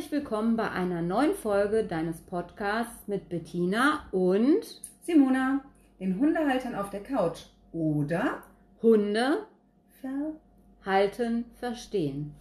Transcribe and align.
Herzlich 0.00 0.22
willkommen 0.22 0.56
bei 0.56 0.70
einer 0.70 1.02
neuen 1.02 1.34
Folge 1.34 1.84
deines 1.84 2.22
Podcasts 2.22 3.06
mit 3.06 3.28
Bettina 3.28 4.08
und 4.12 4.80
Simona, 5.02 5.60
den 5.98 6.18
Hundehaltern 6.18 6.74
auf 6.74 6.88
der 6.88 7.02
Couch 7.02 7.40
oder 7.70 8.42
Hunde 8.80 9.46
verhalten, 10.00 11.44
verstehen. 11.56 12.34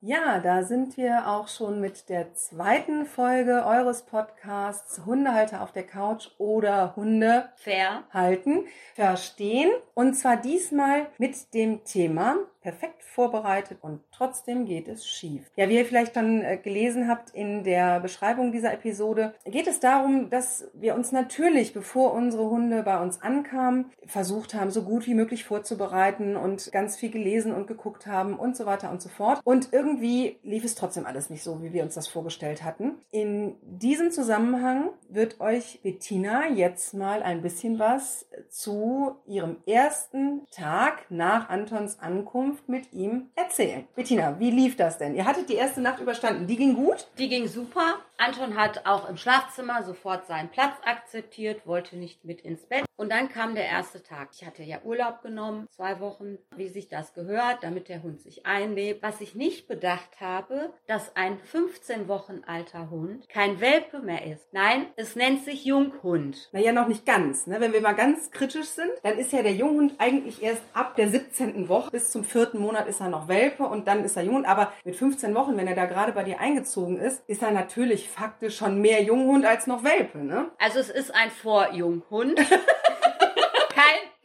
Ja, 0.00 0.40
da 0.40 0.64
sind 0.64 0.96
wir 0.96 1.28
auch 1.28 1.46
schon 1.46 1.80
mit 1.80 2.08
der 2.08 2.34
zweiten 2.34 3.06
Folge 3.06 3.64
eures 3.64 4.02
Podcasts 4.06 5.06
Hundehalter 5.06 5.62
auf 5.62 5.70
der 5.70 5.86
Couch 5.86 6.26
oder 6.38 6.96
Hunde 6.96 7.50
verhalten, 7.54 8.64
verstehen. 8.96 9.70
Und 9.94 10.14
zwar 10.14 10.38
diesmal 10.38 11.06
mit 11.18 11.54
dem 11.54 11.84
Thema 11.84 12.34
perfekt 12.60 13.02
vorbereitet 13.02 13.78
und 13.80 14.00
trotzdem 14.12 14.66
geht 14.66 14.88
es 14.88 15.06
schief. 15.06 15.50
Ja, 15.56 15.68
wie 15.68 15.76
ihr 15.76 15.84
vielleicht 15.84 16.14
schon 16.14 16.42
äh, 16.42 16.58
gelesen 16.58 17.08
habt 17.08 17.30
in 17.30 17.64
der 17.64 18.00
Beschreibung 18.00 18.52
dieser 18.52 18.72
Episode, 18.72 19.34
geht 19.44 19.66
es 19.66 19.80
darum, 19.80 20.30
dass 20.30 20.68
wir 20.74 20.94
uns 20.94 21.12
natürlich, 21.12 21.72
bevor 21.72 22.12
unsere 22.12 22.48
Hunde 22.50 22.82
bei 22.82 23.00
uns 23.00 23.22
ankamen, 23.22 23.86
versucht 24.06 24.54
haben, 24.54 24.70
so 24.70 24.82
gut 24.82 25.06
wie 25.06 25.14
möglich 25.14 25.44
vorzubereiten 25.44 26.36
und 26.36 26.70
ganz 26.72 26.96
viel 26.96 27.10
gelesen 27.10 27.52
und 27.52 27.66
geguckt 27.66 28.06
haben 28.06 28.38
und 28.38 28.56
so 28.56 28.66
weiter 28.66 28.90
und 28.90 29.00
so 29.00 29.08
fort. 29.08 29.40
Und 29.44 29.72
irgendwie 29.72 30.38
lief 30.42 30.64
es 30.64 30.74
trotzdem 30.74 31.06
alles 31.06 31.30
nicht 31.30 31.42
so, 31.42 31.62
wie 31.62 31.72
wir 31.72 31.82
uns 31.82 31.94
das 31.94 32.08
vorgestellt 32.08 32.62
hatten. 32.62 32.96
In 33.10 33.56
diesem 33.62 34.10
Zusammenhang 34.10 34.90
wird 35.08 35.40
euch 35.40 35.80
Bettina 35.82 36.48
jetzt 36.48 36.94
mal 36.94 37.22
ein 37.22 37.42
bisschen 37.42 37.78
was 37.78 38.26
zu 38.48 39.16
ihrem 39.26 39.56
ersten 39.66 40.46
Tag 40.50 41.10
nach 41.10 41.48
Antons 41.48 41.98
Ankunft 42.00 42.49
Zusammenkunft 42.50 42.68
mit 42.68 42.92
ihm 42.92 43.28
erzählen. 43.34 43.86
Bettina, 43.94 44.38
wie 44.38 44.50
lief 44.50 44.76
das 44.76 44.98
denn? 44.98 45.14
Ihr 45.14 45.24
hattet 45.24 45.48
die 45.48 45.54
erste 45.54 45.80
Nacht 45.80 46.00
überstanden. 46.00 46.46
Die 46.46 46.56
ging 46.56 46.74
gut? 46.74 47.08
Die 47.18 47.28
ging 47.28 47.46
super. 47.46 47.98
Anton 48.20 48.56
hat 48.56 48.86
auch 48.86 49.08
im 49.08 49.16
Schlafzimmer 49.16 49.84
sofort 49.84 50.26
seinen 50.26 50.48
Platz 50.48 50.74
akzeptiert, 50.84 51.66
wollte 51.66 51.96
nicht 51.96 52.24
mit 52.24 52.40
ins 52.40 52.66
Bett. 52.66 52.84
Und 52.96 53.10
dann 53.10 53.30
kam 53.30 53.54
der 53.54 53.64
erste 53.64 54.02
Tag. 54.02 54.30
Ich 54.32 54.44
hatte 54.44 54.62
ja 54.62 54.82
Urlaub 54.84 55.22
genommen, 55.22 55.66
zwei 55.70 56.00
Wochen, 56.00 56.38
wie 56.56 56.68
sich 56.68 56.88
das 56.88 57.14
gehört, 57.14 57.62
damit 57.62 57.88
der 57.88 58.02
Hund 58.02 58.20
sich 58.20 58.44
einlebt. 58.44 59.02
Was 59.02 59.22
ich 59.22 59.34
nicht 59.34 59.68
bedacht 59.68 60.20
habe, 60.20 60.72
dass 60.86 61.16
ein 61.16 61.38
15 61.38 62.08
Wochen 62.08 62.42
alter 62.46 62.90
Hund 62.90 63.28
kein 63.28 63.60
Welpe 63.60 64.00
mehr 64.00 64.26
ist. 64.26 64.52
Nein, 64.52 64.86
es 64.96 65.16
nennt 65.16 65.44
sich 65.44 65.64
Junghund. 65.64 66.50
Naja, 66.52 66.72
noch 66.72 66.88
nicht 66.88 67.06
ganz. 67.06 67.46
Ne? 67.46 67.60
Wenn 67.60 67.72
wir 67.72 67.80
mal 67.80 67.94
ganz 67.94 68.30
kritisch 68.32 68.68
sind, 68.68 68.90
dann 69.02 69.16
ist 69.16 69.32
ja 69.32 69.42
der 69.42 69.54
Junghund 69.54 69.94
eigentlich 69.98 70.42
erst 70.42 70.62
ab 70.74 70.96
der 70.96 71.08
17. 71.08 71.68
Woche 71.68 71.90
bis 71.90 72.10
zum 72.10 72.24
14 72.24 72.40
vierten 72.40 72.58
Monat 72.58 72.88
ist 72.88 73.00
er 73.00 73.10
noch 73.10 73.28
Welpe 73.28 73.64
und 73.64 73.86
dann 73.86 74.02
ist 74.02 74.16
er 74.16 74.22
Junghund. 74.22 74.48
Aber 74.48 74.72
mit 74.84 74.96
15 74.96 75.34
Wochen, 75.34 75.58
wenn 75.58 75.66
er 75.66 75.74
da 75.74 75.84
gerade 75.84 76.12
bei 76.12 76.24
dir 76.24 76.40
eingezogen 76.40 76.98
ist, 76.98 77.22
ist 77.28 77.42
er 77.42 77.50
natürlich 77.50 78.08
faktisch 78.10 78.56
schon 78.56 78.80
mehr 78.80 79.02
Junghund 79.02 79.44
als 79.44 79.66
noch 79.66 79.84
Welpe, 79.84 80.18
ne? 80.18 80.50
Also 80.58 80.78
es 80.78 80.90
ist 80.90 81.14
ein 81.14 81.30
Vorjunghund. 81.30 82.38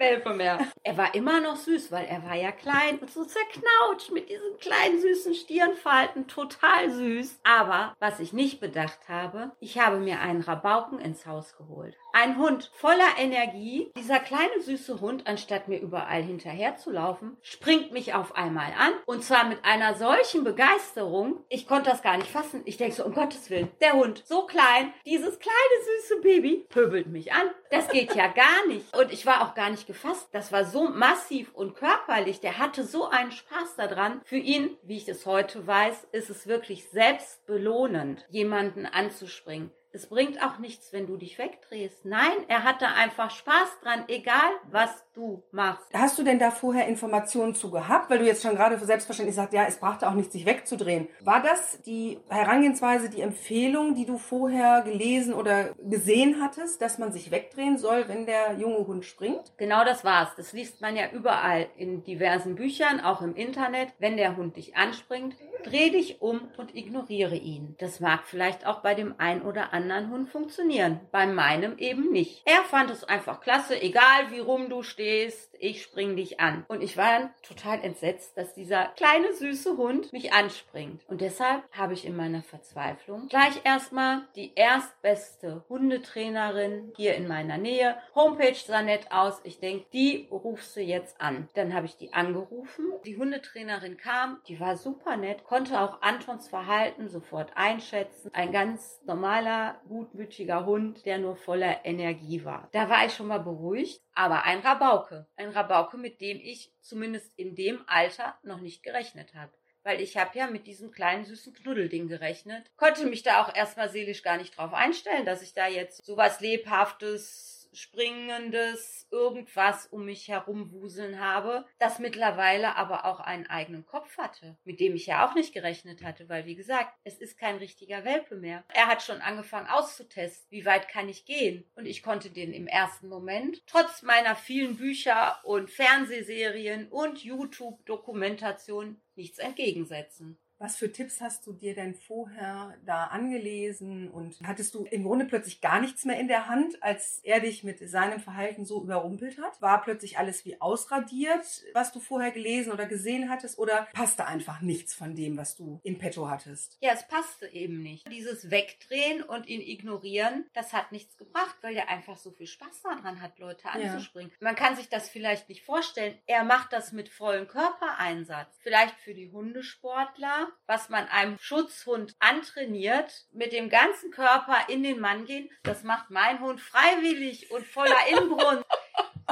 Welpe 0.05 0.33
mehr. 0.35 0.59
Er 0.83 0.97
war 0.97 1.15
immer 1.15 1.41
noch 1.41 1.55
süß, 1.55 1.91
weil 1.91 2.05
er 2.05 2.23
war 2.23 2.35
ja 2.35 2.51
klein 2.51 2.99
und 2.99 3.09
so 3.09 3.25
zerknautscht 3.25 4.11
mit 4.11 4.29
diesen 4.29 4.57
kleinen 4.59 5.01
süßen 5.01 5.33
Stirnfalten. 5.33 6.27
Total 6.27 6.91
süß. 6.91 7.39
Aber 7.43 7.95
was 7.99 8.19
ich 8.19 8.31
nicht 8.31 8.59
bedacht 8.59 9.09
habe, 9.09 9.51
ich 9.59 9.79
habe 9.79 9.97
mir 9.97 10.19
einen 10.19 10.41
Rabauken 10.41 10.99
ins 10.99 11.25
Haus 11.25 11.57
geholt. 11.57 11.97
Ein 12.13 12.37
Hund 12.37 12.71
voller 12.75 13.17
Energie. 13.17 13.91
Dieser 13.97 14.19
kleine 14.19 14.61
süße 14.61 15.01
Hund, 15.01 15.25
anstatt 15.25 15.67
mir 15.67 15.79
überall 15.79 16.21
hinterher 16.21 16.77
zu 16.77 16.91
laufen, 16.91 17.37
springt 17.41 17.91
mich 17.91 18.13
auf 18.13 18.35
einmal 18.35 18.71
an. 18.77 18.93
Und 19.07 19.23
zwar 19.23 19.45
mit 19.45 19.65
einer 19.65 19.95
solchen 19.95 20.43
Begeisterung. 20.43 21.43
Ich 21.49 21.67
konnte 21.67 21.89
das 21.89 22.03
gar 22.03 22.17
nicht 22.17 22.29
fassen. 22.29 22.61
Ich 22.65 22.77
denke 22.77 22.95
so, 22.95 23.05
um 23.05 23.13
Gottes 23.13 23.49
Willen, 23.49 23.71
der 23.81 23.93
Hund, 23.93 24.23
so 24.25 24.45
klein, 24.45 24.93
dieses 25.05 25.39
kleine 25.39 25.55
süße 25.99 26.21
Baby, 26.21 26.67
pöbelt 26.69 27.07
mich 27.07 27.33
an. 27.33 27.49
Das 27.71 27.89
geht 27.89 28.15
ja 28.15 28.27
gar 28.27 28.67
nicht. 28.67 28.95
Und 28.95 29.11
ich 29.11 29.25
war 29.25 29.41
auch 29.41 29.55
gar 29.55 29.69
nicht 29.69 29.87
gefasst. 29.95 30.27
Das 30.33 30.51
war 30.51 30.65
so 30.65 30.89
massiv 30.89 31.53
und 31.53 31.75
körperlich. 31.75 32.41
Der 32.41 32.57
hatte 32.57 32.83
so 32.83 33.07
einen 33.07 33.31
Spaß 33.31 33.75
daran. 33.77 34.21
Für 34.25 34.37
ihn, 34.37 34.77
wie 34.83 34.97
ich 34.97 35.07
es 35.07 35.25
heute 35.25 35.65
weiß, 35.65 36.07
ist 36.11 36.29
es 36.29 36.47
wirklich 36.47 36.89
selbstbelohnend, 36.89 38.25
jemanden 38.29 38.85
anzuspringen. 38.85 39.71
Es 39.95 40.07
bringt 40.07 40.43
auch 40.43 40.59
nichts, 40.59 40.91
wenn 40.91 41.07
du 41.07 41.15
dich 41.15 41.37
wegdrehst. 41.37 42.03
Nein, 42.03 42.33
er 42.49 42.65
hatte 42.65 42.85
einfach 42.85 43.31
Spaß 43.31 43.79
dran, 43.81 44.03
egal 44.09 44.51
was 44.69 44.89
du 45.13 45.41
machst. 45.51 45.85
Hast 45.93 46.19
du 46.19 46.23
denn 46.23 46.37
da 46.37 46.51
vorher 46.51 46.85
Informationen 46.89 47.55
zu 47.55 47.71
gehabt? 47.71 48.09
Weil 48.09 48.19
du 48.19 48.25
jetzt 48.25 48.43
schon 48.43 48.57
gerade 48.57 48.77
selbstverständlich 48.77 49.37
sagst, 49.37 49.53
ja, 49.53 49.63
es 49.65 49.77
brachte 49.77 50.09
auch 50.09 50.13
nichts, 50.13 50.33
sich 50.33 50.45
wegzudrehen. 50.45 51.07
War 51.21 51.41
das 51.41 51.81
die 51.83 52.19
Herangehensweise, 52.27 53.09
die 53.09 53.21
Empfehlung, 53.21 53.95
die 53.95 54.05
du 54.05 54.17
vorher 54.17 54.81
gelesen 54.81 55.33
oder 55.33 55.73
gesehen 55.75 56.41
hattest, 56.41 56.81
dass 56.81 56.97
man 56.97 57.13
sich 57.13 57.31
wegdrehen 57.31 57.77
soll, 57.77 58.09
wenn 58.09 58.25
der 58.25 58.55
junge 58.57 58.85
Hund 58.85 59.05
springt? 59.05 59.53
Genau 59.55 59.85
das 59.85 60.03
war's. 60.03 60.35
Das 60.35 60.51
liest 60.51 60.81
man 60.81 60.97
ja 60.97 61.09
überall 61.13 61.67
in 61.77 62.03
diversen 62.03 62.55
Büchern, 62.55 62.99
auch 62.99 63.21
im 63.21 63.33
Internet. 63.33 63.93
Wenn 63.97 64.17
der 64.17 64.35
Hund 64.35 64.57
dich 64.57 64.75
anspringt, 64.75 65.37
dreh 65.63 65.89
dich 65.89 66.21
um 66.21 66.49
und 66.57 66.75
ignoriere 66.75 67.37
ihn. 67.37 67.75
Das 67.79 68.01
mag 68.01 68.23
vielleicht 68.25 68.67
auch 68.67 68.81
bei 68.81 68.93
dem 68.93 69.15
einen 69.19 69.41
oder 69.41 69.71
anderen 69.71 69.84
anderen 69.91 70.11
Hund 70.11 70.29
funktionieren. 70.29 70.99
Bei 71.11 71.25
meinem 71.25 71.77
eben 71.77 72.11
nicht. 72.11 72.41
Er 72.45 72.63
fand 72.63 72.91
es 72.91 73.03
einfach 73.03 73.41
klasse, 73.41 73.81
egal 73.81 74.31
wie 74.31 74.39
rum 74.39 74.69
du 74.69 74.83
stehst, 74.83 75.54
ich 75.59 75.83
spring 75.83 76.15
dich 76.15 76.39
an. 76.39 76.65
Und 76.67 76.81
ich 76.81 76.97
war 76.97 77.19
dann 77.19 77.29
total 77.41 77.83
entsetzt, 77.83 78.37
dass 78.37 78.53
dieser 78.53 78.87
kleine 78.95 79.33
süße 79.33 79.77
Hund 79.77 80.11
mich 80.13 80.33
anspringt. 80.33 81.01
Und 81.07 81.21
deshalb 81.21 81.63
habe 81.71 81.93
ich 81.93 82.05
in 82.05 82.15
meiner 82.15 82.43
Verzweiflung 82.43 83.27
gleich 83.27 83.61
erstmal 83.63 84.21
die 84.35 84.53
erstbeste 84.55 85.63
Hundetrainerin 85.69 86.93
hier 86.95 87.15
in 87.15 87.27
meiner 87.27 87.57
Nähe. 87.57 87.97
Homepage 88.13 88.55
sah 88.55 88.81
nett 88.81 89.11
aus. 89.11 89.41
Ich 89.43 89.59
denke, 89.59 89.85
die 89.93 90.27
rufst 90.31 90.75
du 90.75 90.81
jetzt 90.81 91.19
an. 91.19 91.49
Dann 91.53 91.73
habe 91.73 91.85
ich 91.85 91.97
die 91.97 92.13
angerufen. 92.13 92.85
Die 93.05 93.17
Hundetrainerin 93.17 93.97
kam, 93.97 94.39
die 94.47 94.59
war 94.59 94.77
super 94.77 95.17
nett, 95.17 95.43
konnte 95.43 95.79
auch 95.79 96.01
Antons 96.01 96.47
Verhalten 96.47 97.09
sofort 97.09 97.51
einschätzen. 97.55 98.31
Ein 98.33 98.51
ganz 98.51 99.01
normaler 99.05 99.79
gutmütiger 99.87 100.65
Hund, 100.65 101.05
der 101.05 101.17
nur 101.19 101.35
voller 101.35 101.85
Energie 101.85 102.43
war. 102.45 102.69
Da 102.71 102.89
war 102.89 103.05
ich 103.05 103.13
schon 103.13 103.27
mal 103.27 103.39
beruhigt, 103.39 104.01
aber 104.15 104.43
ein 104.43 104.59
Rabauke. 104.59 105.27
Ein 105.35 105.49
Rabauke, 105.49 105.97
mit 105.97 106.21
dem 106.21 106.39
ich 106.39 106.73
zumindest 106.81 107.37
in 107.37 107.55
dem 107.55 107.83
Alter 107.87 108.37
noch 108.43 108.59
nicht 108.59 108.83
gerechnet 108.83 109.35
habe 109.35 109.51
weil 109.85 110.01
ich 110.01 110.17
habe 110.17 110.37
ja 110.37 110.47
mit 110.47 110.65
diesem 110.65 110.89
kleinen 110.91 111.25
süßen 111.25 111.53
Knuddelding 111.53 112.07
gerechnet. 112.07 112.71
Konnte 112.75 113.05
mich 113.05 113.21
da 113.21 113.43
auch 113.43 113.55
erstmal 113.55 113.87
seelisch 113.87 114.23
gar 114.23 114.37
nicht 114.37 114.57
drauf 114.57 114.73
einstellen, 114.73 115.25
dass 115.25 115.43
ich 115.43 115.53
da 115.53 115.67
jetzt 115.67 116.03
sowas 116.03 116.39
lebhaftes 116.39 117.54
springendes 117.75 119.07
irgendwas 119.11 119.85
um 119.87 120.05
mich 120.05 120.27
herum 120.27 120.71
wuseln 120.71 121.19
habe, 121.19 121.65
das 121.79 121.99
mittlerweile 121.99 122.75
aber 122.75 123.05
auch 123.05 123.19
einen 123.19 123.47
eigenen 123.47 123.85
Kopf 123.85 124.17
hatte, 124.17 124.57
mit 124.63 124.79
dem 124.79 124.95
ich 124.95 125.07
ja 125.07 125.27
auch 125.27 125.35
nicht 125.35 125.53
gerechnet 125.53 126.03
hatte, 126.03 126.29
weil 126.29 126.45
wie 126.45 126.55
gesagt, 126.55 126.93
es 127.03 127.17
ist 127.17 127.37
kein 127.37 127.57
richtiger 127.57 128.03
Welpe 128.05 128.35
mehr. 128.35 128.63
Er 128.73 128.87
hat 128.87 129.03
schon 129.03 129.21
angefangen 129.21 129.67
auszutesten, 129.67 130.49
wie 130.49 130.65
weit 130.65 130.87
kann 130.87 131.09
ich 131.09 131.25
gehen 131.25 131.65
und 131.75 131.85
ich 131.85 132.03
konnte 132.03 132.29
den 132.29 132.53
im 132.53 132.67
ersten 132.67 133.07
Moment, 133.07 133.61
trotz 133.67 134.01
meiner 134.01 134.35
vielen 134.35 134.77
Bücher 134.77 135.39
und 135.43 135.69
Fernsehserien 135.69 136.87
und 136.89 137.23
YouTube-Dokumentation, 137.23 139.01
nichts 139.15 139.39
entgegensetzen. 139.39 140.37
Was 140.57 140.77
für 140.77 140.91
Tipps 140.91 141.19
hast 141.19 141.45
du 141.47 141.53
dir 141.53 141.75
denn 141.75 141.95
vorher 141.95 142.77
da 142.85 143.05
angelesen 143.05 144.09
und 144.09 144.37
hattest 144.43 144.73
du 144.73 144.85
im 144.85 145.03
Grunde 145.03 145.25
plötzlich 145.25 145.59
gar 145.59 145.81
nichts 145.81 146.05
mehr 146.05 146.19
in 146.19 146.27
der 146.27 146.47
Hand, 146.47 146.81
als 146.81 147.19
er 147.23 147.41
dich 147.41 147.63
mit 147.63 147.79
seinem 147.89 148.19
Verhalten 148.19 148.65
so 148.65 148.81
überrumpelt 148.81 149.37
hat? 149.37 149.61
War 149.61 149.81
plötzlich 149.81 150.17
alles 150.17 150.45
wie 150.45 150.61
ausradiert, 150.61 151.63
was 151.73 151.91
du 151.91 151.99
vorher 151.99 152.31
gelesen 152.31 152.71
oder 152.71 152.85
gesehen 152.85 153.29
hattest 153.29 153.59
oder 153.59 153.87
passte 153.93 154.25
einfach 154.27 154.61
nichts 154.61 154.93
von 154.93 155.15
dem, 155.15 155.37
was 155.37 155.57
du 155.57 155.81
in 155.83 155.97
petto 155.97 156.29
hattest? 156.29 156.77
Ja, 156.79 156.93
es 156.93 157.05
passte 157.07 157.47
eben 157.47 157.81
nicht. 157.81 158.09
Dieses 158.09 158.49
Wegdrehen 158.49 159.23
und 159.23 159.47
ihn 159.47 159.61
ignorieren, 159.61 160.45
das 160.53 160.71
hat 160.71 160.91
nichts 160.91 161.17
gebracht, 161.17 161.57
weil 161.61 161.75
er 161.75 161.89
einfach 161.89 162.17
so 162.17 162.31
viel 162.31 162.47
Spaß 162.47 162.81
daran 162.81 163.21
hat, 163.21 163.39
Leute 163.39 163.69
anzuspringen. 163.69 164.31
Ja. 164.31 164.37
Man 164.39 164.55
kann 164.55 164.75
sich 164.77 164.87
das 164.87 165.09
vielleicht 165.09 165.49
nicht 165.49 165.65
vorstellen. 165.65 166.17
Er 166.27 166.43
macht 166.45 166.71
das 166.71 166.93
mit 166.93 167.09
vollem 167.09 167.47
Körpereinsatz. 167.47 168.57
Vielleicht 168.61 168.97
für 168.99 169.13
die 169.13 169.31
Hundesportler 169.31 170.44
was 170.67 170.89
man 170.89 171.07
einem 171.07 171.37
Schutzhund 171.39 172.15
antrainiert, 172.19 173.25
mit 173.31 173.53
dem 173.53 173.69
ganzen 173.69 174.11
Körper 174.11 174.69
in 174.69 174.83
den 174.83 174.99
Mann 174.99 175.25
gehen, 175.25 175.49
das 175.63 175.83
macht 175.83 176.09
mein 176.09 176.39
Hund 176.39 176.59
freiwillig 176.59 177.51
und 177.51 177.65
voller 177.65 178.07
Inbrunst. 178.09 178.65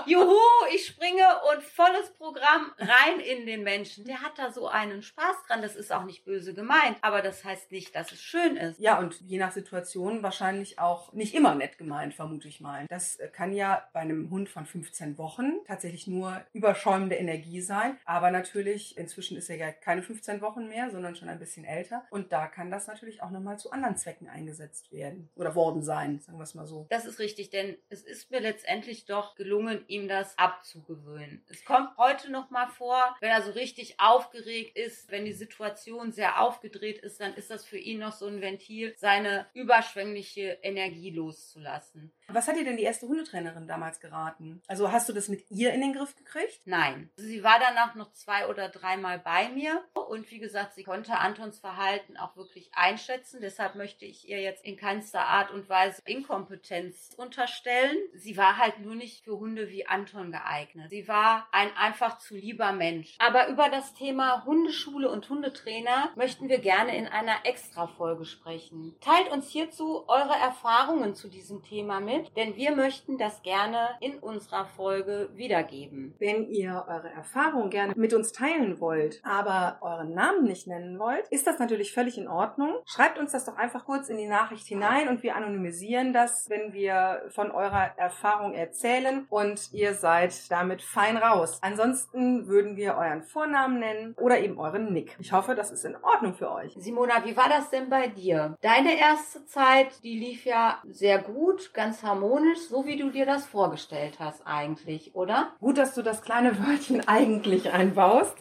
Juhu, 0.05 0.37
ich 0.73 0.85
springe 0.85 1.27
und 1.51 1.63
volles 1.63 2.11
Programm 2.17 2.71
rein 2.77 3.19
in 3.19 3.45
den 3.45 3.63
Menschen. 3.63 4.05
Der 4.05 4.21
hat 4.21 4.37
da 4.37 4.51
so 4.51 4.67
einen 4.67 5.01
Spaß 5.01 5.35
dran. 5.47 5.61
Das 5.61 5.75
ist 5.75 5.91
auch 5.91 6.03
nicht 6.03 6.25
böse 6.25 6.53
gemeint, 6.53 6.97
aber 7.01 7.21
das 7.21 7.43
heißt 7.43 7.71
nicht, 7.71 7.95
dass 7.95 8.11
es 8.11 8.21
schön 8.21 8.57
ist. 8.57 8.79
Ja, 8.79 8.99
und 8.99 9.19
je 9.21 9.37
nach 9.37 9.51
Situation 9.51 10.23
wahrscheinlich 10.23 10.79
auch 10.79 11.13
nicht 11.13 11.33
immer 11.33 11.55
nett 11.55 11.77
gemeint, 11.77 12.13
vermute 12.13 12.47
ich 12.47 12.61
mal. 12.61 12.85
Das 12.89 13.19
kann 13.33 13.53
ja 13.53 13.87
bei 13.93 14.01
einem 14.01 14.29
Hund 14.29 14.49
von 14.49 14.65
15 14.65 15.17
Wochen 15.17 15.53
tatsächlich 15.67 16.07
nur 16.07 16.41
überschäumende 16.53 17.15
Energie 17.15 17.61
sein. 17.61 17.97
Aber 18.05 18.31
natürlich, 18.31 18.97
inzwischen 18.97 19.37
ist 19.37 19.49
er 19.49 19.57
ja 19.57 19.71
keine 19.71 20.03
15 20.03 20.41
Wochen 20.41 20.67
mehr, 20.67 20.89
sondern 20.91 21.15
schon 21.15 21.29
ein 21.29 21.39
bisschen 21.39 21.65
älter. 21.65 22.05
Und 22.09 22.31
da 22.31 22.47
kann 22.47 22.71
das 22.71 22.87
natürlich 22.87 23.21
auch 23.21 23.31
nochmal 23.31 23.57
zu 23.59 23.71
anderen 23.71 23.97
Zwecken 23.97 24.29
eingesetzt 24.29 24.91
werden 24.91 25.29
oder 25.35 25.55
worden 25.55 25.83
sein, 25.83 26.19
sagen 26.19 26.37
wir 26.37 26.43
es 26.43 26.55
mal 26.55 26.67
so. 26.67 26.87
Das 26.89 27.05
ist 27.05 27.19
richtig, 27.19 27.49
denn 27.49 27.77
es 27.89 28.03
ist 28.03 28.31
mir 28.31 28.39
letztendlich 28.39 29.05
doch 29.05 29.35
gelungen, 29.35 29.83
ihm 29.93 30.07
das 30.07 30.37
abzugewöhnen. 30.37 31.43
Es 31.49 31.63
kommt 31.63 31.95
heute 31.97 32.31
noch 32.31 32.49
mal 32.49 32.67
vor, 32.67 33.15
wenn 33.19 33.29
er 33.29 33.43
so 33.43 33.51
richtig 33.51 33.99
aufgeregt 33.99 34.75
ist, 34.75 35.11
wenn 35.11 35.25
die 35.25 35.33
Situation 35.33 36.11
sehr 36.11 36.41
aufgedreht 36.41 36.97
ist, 36.99 37.21
dann 37.21 37.33
ist 37.35 37.51
das 37.51 37.65
für 37.65 37.77
ihn 37.77 37.99
noch 37.99 38.11
so 38.11 38.25
ein 38.27 38.41
Ventil, 38.41 38.95
seine 38.97 39.45
überschwängliche 39.53 40.57
Energie 40.63 41.11
loszulassen. 41.11 42.11
Was 42.27 42.47
hat 42.47 42.55
dir 42.55 42.63
denn 42.63 42.77
die 42.77 42.83
erste 42.83 43.07
Hundetrainerin 43.07 43.67
damals 43.67 43.99
geraten? 43.99 44.61
Also 44.67 44.91
hast 44.91 45.07
du 45.09 45.13
das 45.13 45.27
mit 45.27 45.45
ihr 45.51 45.73
in 45.73 45.81
den 45.81 45.93
Griff 45.93 46.15
gekriegt? 46.15 46.61
Nein. 46.65 47.11
Sie 47.17 47.43
war 47.43 47.59
danach 47.59 47.95
noch 47.95 48.11
zwei 48.13 48.47
oder 48.47 48.69
dreimal 48.69 49.19
bei 49.19 49.49
mir 49.49 49.83
und 49.93 50.31
wie 50.31 50.39
gesagt, 50.39 50.73
sie 50.73 50.83
konnte 50.83 51.17
Antons 51.17 51.59
Verhalten 51.59 52.17
auch 52.17 52.35
wirklich 52.35 52.71
einschätzen. 52.73 53.41
Deshalb 53.41 53.75
möchte 53.75 54.05
ich 54.05 54.27
ihr 54.27 54.41
jetzt 54.41 54.65
in 54.65 54.77
keinster 54.77 55.25
Art 55.25 55.51
und 55.51 55.69
Weise 55.69 56.01
Inkompetenz 56.05 57.11
unterstellen. 57.17 57.97
Sie 58.13 58.37
war 58.37 58.57
halt 58.57 58.79
nur 58.79 58.95
nicht 58.95 59.23
für 59.23 59.37
Hunde 59.37 59.69
wie 59.69 59.82
Anton 59.87 60.31
geeignet. 60.31 60.89
Sie 60.89 61.07
war 61.07 61.47
ein 61.51 61.69
einfach 61.77 62.17
zu 62.17 62.35
lieber 62.35 62.71
Mensch. 62.71 63.15
Aber 63.19 63.47
über 63.47 63.69
das 63.69 63.93
Thema 63.93 64.45
Hundeschule 64.45 65.09
und 65.09 65.29
Hundetrainer 65.29 66.11
möchten 66.15 66.49
wir 66.49 66.59
gerne 66.59 66.97
in 66.97 67.07
einer 67.07 67.45
Extra-Folge 67.45 68.25
sprechen. 68.25 68.95
Teilt 69.01 69.31
uns 69.31 69.49
hierzu 69.49 70.03
eure 70.07 70.35
Erfahrungen 70.35 71.15
zu 71.15 71.27
diesem 71.29 71.63
Thema 71.63 71.99
mit 71.99 72.33
denn 72.35 72.55
wir 72.55 72.75
möchten 72.75 73.17
das 73.17 73.41
gerne 73.41 73.89
in 73.99 74.19
unserer 74.19 74.65
Folge 74.65 75.29
wiedergeben. 75.33 76.15
Wenn 76.19 76.49
ihr 76.49 76.85
eure 76.87 77.09
Erfahrung 77.09 77.69
gerne 77.69 77.93
mit 77.95 78.13
uns 78.13 78.31
teilen 78.31 78.79
wollt, 78.79 79.21
aber 79.23 79.77
euren 79.81 80.13
Namen 80.13 80.43
nicht 80.43 80.67
nennen 80.67 80.99
wollt, 80.99 81.27
ist 81.29 81.47
das 81.47 81.59
natürlich 81.59 81.93
völlig 81.93 82.17
in 82.17 82.27
Ordnung. 82.27 82.75
Schreibt 82.85 83.19
uns 83.19 83.31
das 83.31 83.45
doch 83.45 83.57
einfach 83.57 83.85
kurz 83.85 84.09
in 84.09 84.17
die 84.17 84.27
Nachricht 84.27 84.67
hinein 84.67 85.07
und 85.07 85.23
wir 85.23 85.35
anonymisieren 85.35 86.13
das, 86.13 86.49
wenn 86.49 86.73
wir 86.73 87.23
von 87.29 87.51
eurer 87.51 87.97
Erfahrung 87.97 88.53
erzählen 88.53 89.25
und 89.29 89.72
ihr 89.73 89.93
seid 89.93 90.33
damit 90.51 90.81
fein 90.81 91.17
raus. 91.17 91.57
Ansonsten 91.61 92.47
würden 92.47 92.75
wir 92.75 92.95
euren 92.95 93.23
Vornamen 93.23 93.79
nennen 93.79 94.15
oder 94.19 94.39
eben 94.39 94.59
euren 94.59 94.93
Nick. 94.93 95.15
Ich 95.19 95.33
hoffe, 95.33 95.55
das 95.55 95.71
ist 95.71 95.85
in 95.85 95.95
Ordnung 95.97 96.33
für 96.33 96.51
euch. 96.51 96.73
Simona, 96.77 97.25
wie 97.25 97.35
war 97.35 97.49
das 97.49 97.69
denn 97.69 97.89
bei 97.89 98.07
dir? 98.07 98.57
Deine 98.61 98.97
erste 98.97 99.45
Zeit, 99.45 100.03
die 100.03 100.17
lief 100.17 100.45
ja 100.45 100.79
sehr 100.89 101.19
gut, 101.19 101.73
ganz 101.73 102.03
harmonisch, 102.03 102.59
so 102.69 102.85
wie 102.85 102.97
du 102.97 103.09
dir 103.09 103.25
das 103.25 103.45
vorgestellt 103.45 104.17
hast 104.19 104.45
eigentlich, 104.45 105.15
oder? 105.15 105.53
Gut, 105.59 105.77
dass 105.77 105.95
du 105.95 106.01
das 106.01 106.21
kleine 106.21 106.57
Wörtchen 106.65 107.07
eigentlich 107.07 107.71
einbaust. 107.71 108.37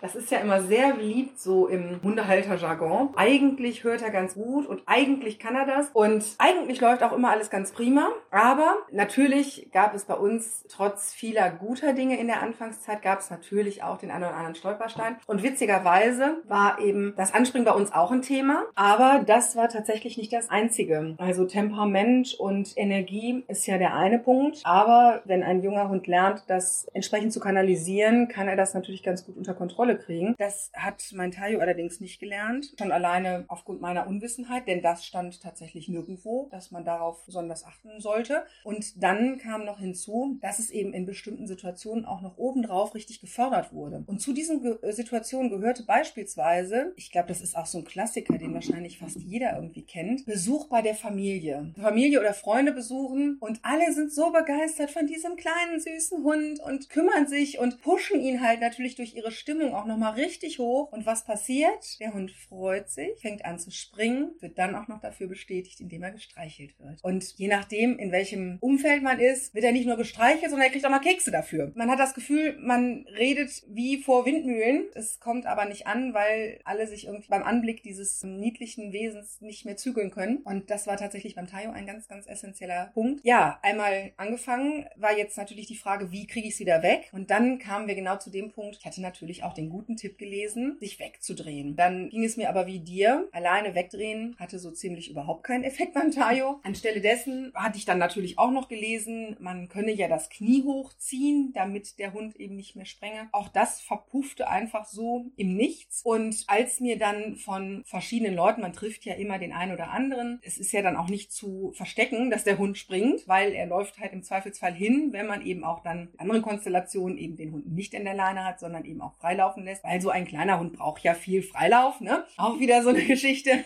Das 0.00 0.14
ist 0.14 0.30
ja 0.30 0.38
immer 0.38 0.62
sehr 0.62 0.94
beliebt 0.94 1.40
so 1.40 1.66
im 1.66 2.00
Hundehalter-Jargon. 2.02 3.10
Eigentlich 3.16 3.84
hört 3.84 4.02
er 4.02 4.10
ganz 4.10 4.34
gut 4.34 4.66
und 4.66 4.82
eigentlich 4.86 5.38
kann 5.38 5.56
er 5.56 5.66
das 5.66 5.90
und 5.92 6.24
eigentlich 6.38 6.80
läuft 6.80 7.02
auch 7.02 7.12
immer 7.12 7.30
alles 7.30 7.50
ganz 7.50 7.72
prima. 7.72 8.08
Aber 8.30 8.76
natürlich 8.92 9.70
gab 9.72 9.94
es 9.94 10.04
bei 10.04 10.14
uns 10.14 10.64
trotz 10.68 11.12
vieler 11.12 11.50
guter 11.50 11.92
Dinge 11.92 12.18
in 12.18 12.28
der 12.28 12.42
Anfangszeit 12.42 13.02
gab 13.02 13.20
es 13.20 13.30
natürlich 13.30 13.82
auch 13.82 13.98
den 13.98 14.10
einen 14.10 14.24
oder 14.24 14.34
anderen 14.34 14.54
Stolperstein. 14.54 15.16
Und 15.26 15.42
witzigerweise 15.42 16.38
war 16.46 16.80
eben 16.80 17.14
das 17.16 17.34
Anspringen 17.34 17.64
bei 17.64 17.72
uns 17.72 17.92
auch 17.92 18.12
ein 18.12 18.22
Thema. 18.22 18.64
Aber 18.74 19.24
das 19.26 19.56
war 19.56 19.68
tatsächlich 19.68 20.16
nicht 20.16 20.32
das 20.32 20.48
einzige. 20.48 21.16
Also 21.18 21.44
Temperament 21.44 22.34
und 22.38 22.72
Energie 22.76 23.44
ist 23.48 23.66
ja 23.66 23.78
der 23.78 23.94
eine 23.94 24.18
Punkt. 24.18 24.60
Aber 24.64 25.22
wenn 25.24 25.42
ein 25.42 25.62
junger 25.62 25.88
Hund 25.88 26.06
lernt, 26.06 26.44
das 26.46 26.86
entsprechend 26.92 27.32
zu 27.32 27.40
kanalisieren, 27.40 28.28
kann 28.28 28.48
er 28.48 28.56
das 28.56 28.74
natürlich 28.74 29.02
ganz 29.02 29.26
gut 29.26 29.36
unter 29.36 29.54
Kontrolle 29.54 29.87
Kontrolle 29.88 29.98
kriegen. 29.98 30.34
Das 30.38 30.70
hat 30.74 31.02
mein 31.14 31.30
Tayo 31.30 31.60
allerdings 31.60 32.00
nicht 32.00 32.20
gelernt. 32.20 32.74
Schon 32.78 32.92
alleine 32.92 33.44
aufgrund 33.48 33.80
meiner 33.80 34.06
Unwissenheit, 34.06 34.66
denn 34.66 34.82
das 34.82 35.04
stand 35.04 35.40
tatsächlich 35.42 35.88
nirgendwo, 35.88 36.48
dass 36.50 36.70
man 36.70 36.84
darauf 36.84 37.24
besonders 37.24 37.64
achten 37.64 38.00
sollte. 38.00 38.44
Und 38.64 39.02
dann 39.02 39.38
kam 39.38 39.64
noch 39.64 39.78
hinzu, 39.78 40.38
dass 40.40 40.58
es 40.58 40.70
eben 40.70 40.92
in 40.92 41.06
bestimmten 41.06 41.46
Situationen 41.46 42.04
auch 42.04 42.20
noch 42.20 42.36
obendrauf 42.36 42.94
richtig 42.94 43.20
gefördert 43.20 43.72
wurde. 43.72 44.04
Und 44.06 44.20
zu 44.20 44.32
diesen 44.32 44.62
Ge 44.62 44.78
äh, 44.82 44.92
Situationen 44.92 45.50
gehörte 45.50 45.84
beispielsweise, 45.84 46.92
ich 46.96 47.10
glaube, 47.10 47.28
das 47.28 47.40
ist 47.40 47.56
auch 47.56 47.66
so 47.66 47.78
ein 47.78 47.84
Klassiker, 47.84 48.36
den 48.38 48.54
wahrscheinlich 48.54 48.98
fast 48.98 49.18
jeder 49.20 49.54
irgendwie 49.54 49.84
kennt, 49.84 50.26
Besuch 50.26 50.68
bei 50.68 50.82
der 50.82 50.94
Familie. 50.94 51.72
Familie 51.80 52.20
oder 52.20 52.34
Freunde 52.34 52.72
besuchen 52.72 53.38
und 53.40 53.60
alle 53.62 53.92
sind 53.92 54.12
so 54.12 54.30
begeistert 54.30 54.90
von 54.90 55.06
diesem 55.06 55.36
kleinen 55.36 55.80
süßen 55.80 56.22
Hund 56.22 56.60
und 56.60 56.90
kümmern 56.90 57.26
sich 57.26 57.58
und 57.58 57.80
pushen 57.80 58.20
ihn 58.20 58.42
halt 58.42 58.60
natürlich 58.60 58.96
durch 58.96 59.14
ihre 59.14 59.30
Stimmung 59.30 59.74
auch 59.78 59.86
nochmal 59.86 60.14
richtig 60.14 60.58
hoch. 60.58 60.92
Und 60.92 61.06
was 61.06 61.24
passiert? 61.24 62.00
Der 62.00 62.14
Hund 62.14 62.30
freut 62.30 62.90
sich, 62.90 63.20
fängt 63.20 63.44
an 63.44 63.58
zu 63.58 63.70
springen, 63.70 64.32
wird 64.40 64.58
dann 64.58 64.74
auch 64.74 64.88
noch 64.88 65.00
dafür 65.00 65.28
bestätigt, 65.28 65.80
indem 65.80 66.02
er 66.02 66.10
gestreichelt 66.10 66.78
wird. 66.78 67.02
Und 67.02 67.38
je 67.38 67.48
nachdem, 67.48 67.98
in 67.98 68.12
welchem 68.12 68.58
Umfeld 68.60 69.02
man 69.02 69.20
ist, 69.20 69.54
wird 69.54 69.64
er 69.64 69.72
nicht 69.72 69.86
nur 69.86 69.96
gestreichelt, 69.96 70.50
sondern 70.50 70.68
er 70.68 70.72
kriegt 70.72 70.84
auch 70.84 70.90
mal 70.90 70.98
Kekse 70.98 71.30
dafür. 71.30 71.72
Man 71.74 71.90
hat 71.90 71.98
das 71.98 72.14
Gefühl, 72.14 72.58
man 72.60 73.06
redet 73.16 73.62
wie 73.68 73.98
vor 73.98 74.26
Windmühlen. 74.26 74.86
Es 74.94 75.20
kommt 75.20 75.46
aber 75.46 75.64
nicht 75.66 75.86
an, 75.86 76.14
weil 76.14 76.60
alle 76.64 76.86
sich 76.86 77.06
irgendwie 77.06 77.28
beim 77.28 77.42
Anblick 77.42 77.82
dieses 77.82 78.22
niedlichen 78.22 78.92
Wesens 78.92 79.40
nicht 79.40 79.64
mehr 79.64 79.76
zügeln 79.76 80.10
können. 80.10 80.38
Und 80.38 80.70
das 80.70 80.86
war 80.86 80.96
tatsächlich 80.96 81.34
beim 81.34 81.46
Tayo 81.46 81.70
ein 81.70 81.86
ganz, 81.86 82.08
ganz 82.08 82.26
essentieller 82.26 82.90
Punkt. 82.94 83.24
Ja, 83.24 83.58
einmal 83.62 84.12
angefangen 84.16 84.86
war 84.96 85.16
jetzt 85.16 85.36
natürlich 85.36 85.66
die 85.66 85.76
Frage, 85.76 86.10
wie 86.10 86.26
kriege 86.26 86.48
ich 86.48 86.54
es 86.54 86.60
wieder 86.60 86.82
weg? 86.82 87.10
Und 87.12 87.30
dann 87.30 87.58
kamen 87.58 87.86
wir 87.86 87.94
genau 87.94 88.16
zu 88.16 88.30
dem 88.30 88.50
Punkt, 88.52 88.76
ich 88.80 88.86
hatte 88.86 89.00
natürlich 89.00 89.44
auch 89.44 89.54
den 89.54 89.67
guten 89.68 89.96
Tipp 89.96 90.18
gelesen, 90.18 90.76
sich 90.80 90.98
wegzudrehen. 90.98 91.76
Dann 91.76 92.10
ging 92.10 92.24
es 92.24 92.36
mir 92.36 92.48
aber 92.48 92.66
wie 92.66 92.80
dir. 92.80 93.28
Alleine 93.32 93.74
wegdrehen 93.74 94.36
hatte 94.38 94.58
so 94.58 94.70
ziemlich 94.70 95.10
überhaupt 95.10 95.44
keinen 95.44 95.64
Effekt 95.64 95.94
beim 95.94 96.10
Tayo. 96.10 96.60
Anstelle 96.62 97.00
dessen 97.00 97.52
hatte 97.54 97.78
ich 97.78 97.84
dann 97.84 97.98
natürlich 97.98 98.38
auch 98.38 98.50
noch 98.50 98.68
gelesen, 98.68 99.36
man 99.40 99.68
könne 99.68 99.92
ja 99.92 100.08
das 100.08 100.30
Knie 100.30 100.62
hochziehen, 100.64 101.52
damit 101.54 101.98
der 101.98 102.12
Hund 102.12 102.36
eben 102.36 102.56
nicht 102.56 102.76
mehr 102.76 102.86
sprenge. 102.86 103.28
Auch 103.32 103.48
das 103.48 103.80
verpuffte 103.80 104.48
einfach 104.48 104.86
so 104.86 105.26
im 105.36 105.56
Nichts. 105.56 106.02
Und 106.02 106.44
als 106.46 106.80
mir 106.80 106.98
dann 106.98 107.36
von 107.36 107.82
verschiedenen 107.84 108.34
Leuten, 108.34 108.60
man 108.60 108.72
trifft 108.72 109.04
ja 109.04 109.14
immer 109.14 109.38
den 109.38 109.52
einen 109.52 109.72
oder 109.72 109.90
anderen, 109.90 110.40
es 110.42 110.58
ist 110.58 110.72
ja 110.72 110.82
dann 110.82 110.96
auch 110.96 111.08
nicht 111.08 111.32
zu 111.32 111.72
verstecken, 111.74 112.30
dass 112.30 112.44
der 112.44 112.58
Hund 112.58 112.78
springt, 112.78 113.26
weil 113.26 113.52
er 113.52 113.66
läuft 113.66 113.98
halt 113.98 114.12
im 114.12 114.22
Zweifelsfall 114.22 114.74
hin, 114.74 115.12
wenn 115.12 115.26
man 115.26 115.44
eben 115.44 115.64
auch 115.64 115.82
dann 115.82 116.08
andere 116.16 116.42
Konstellationen 116.42 117.18
eben 117.18 117.36
den 117.36 117.52
Hund 117.52 117.72
nicht 117.72 117.94
in 117.94 118.04
der 118.04 118.14
Leine 118.14 118.44
hat, 118.44 118.60
sondern 118.60 118.84
eben 118.84 119.00
auch 119.00 119.14
freilaufen 119.14 119.57
laufen 119.58 119.64
lässt, 119.64 119.84
weil 119.84 120.00
so 120.00 120.10
ein 120.10 120.26
kleiner 120.26 120.58
Hund 120.58 120.74
braucht 120.74 121.02
ja 121.02 121.14
viel 121.14 121.42
Freilauf, 121.42 122.00
ne? 122.00 122.24
Auch 122.36 122.58
wieder 122.58 122.82
so 122.82 122.90
eine 122.90 123.04
Geschichte. 123.04 123.64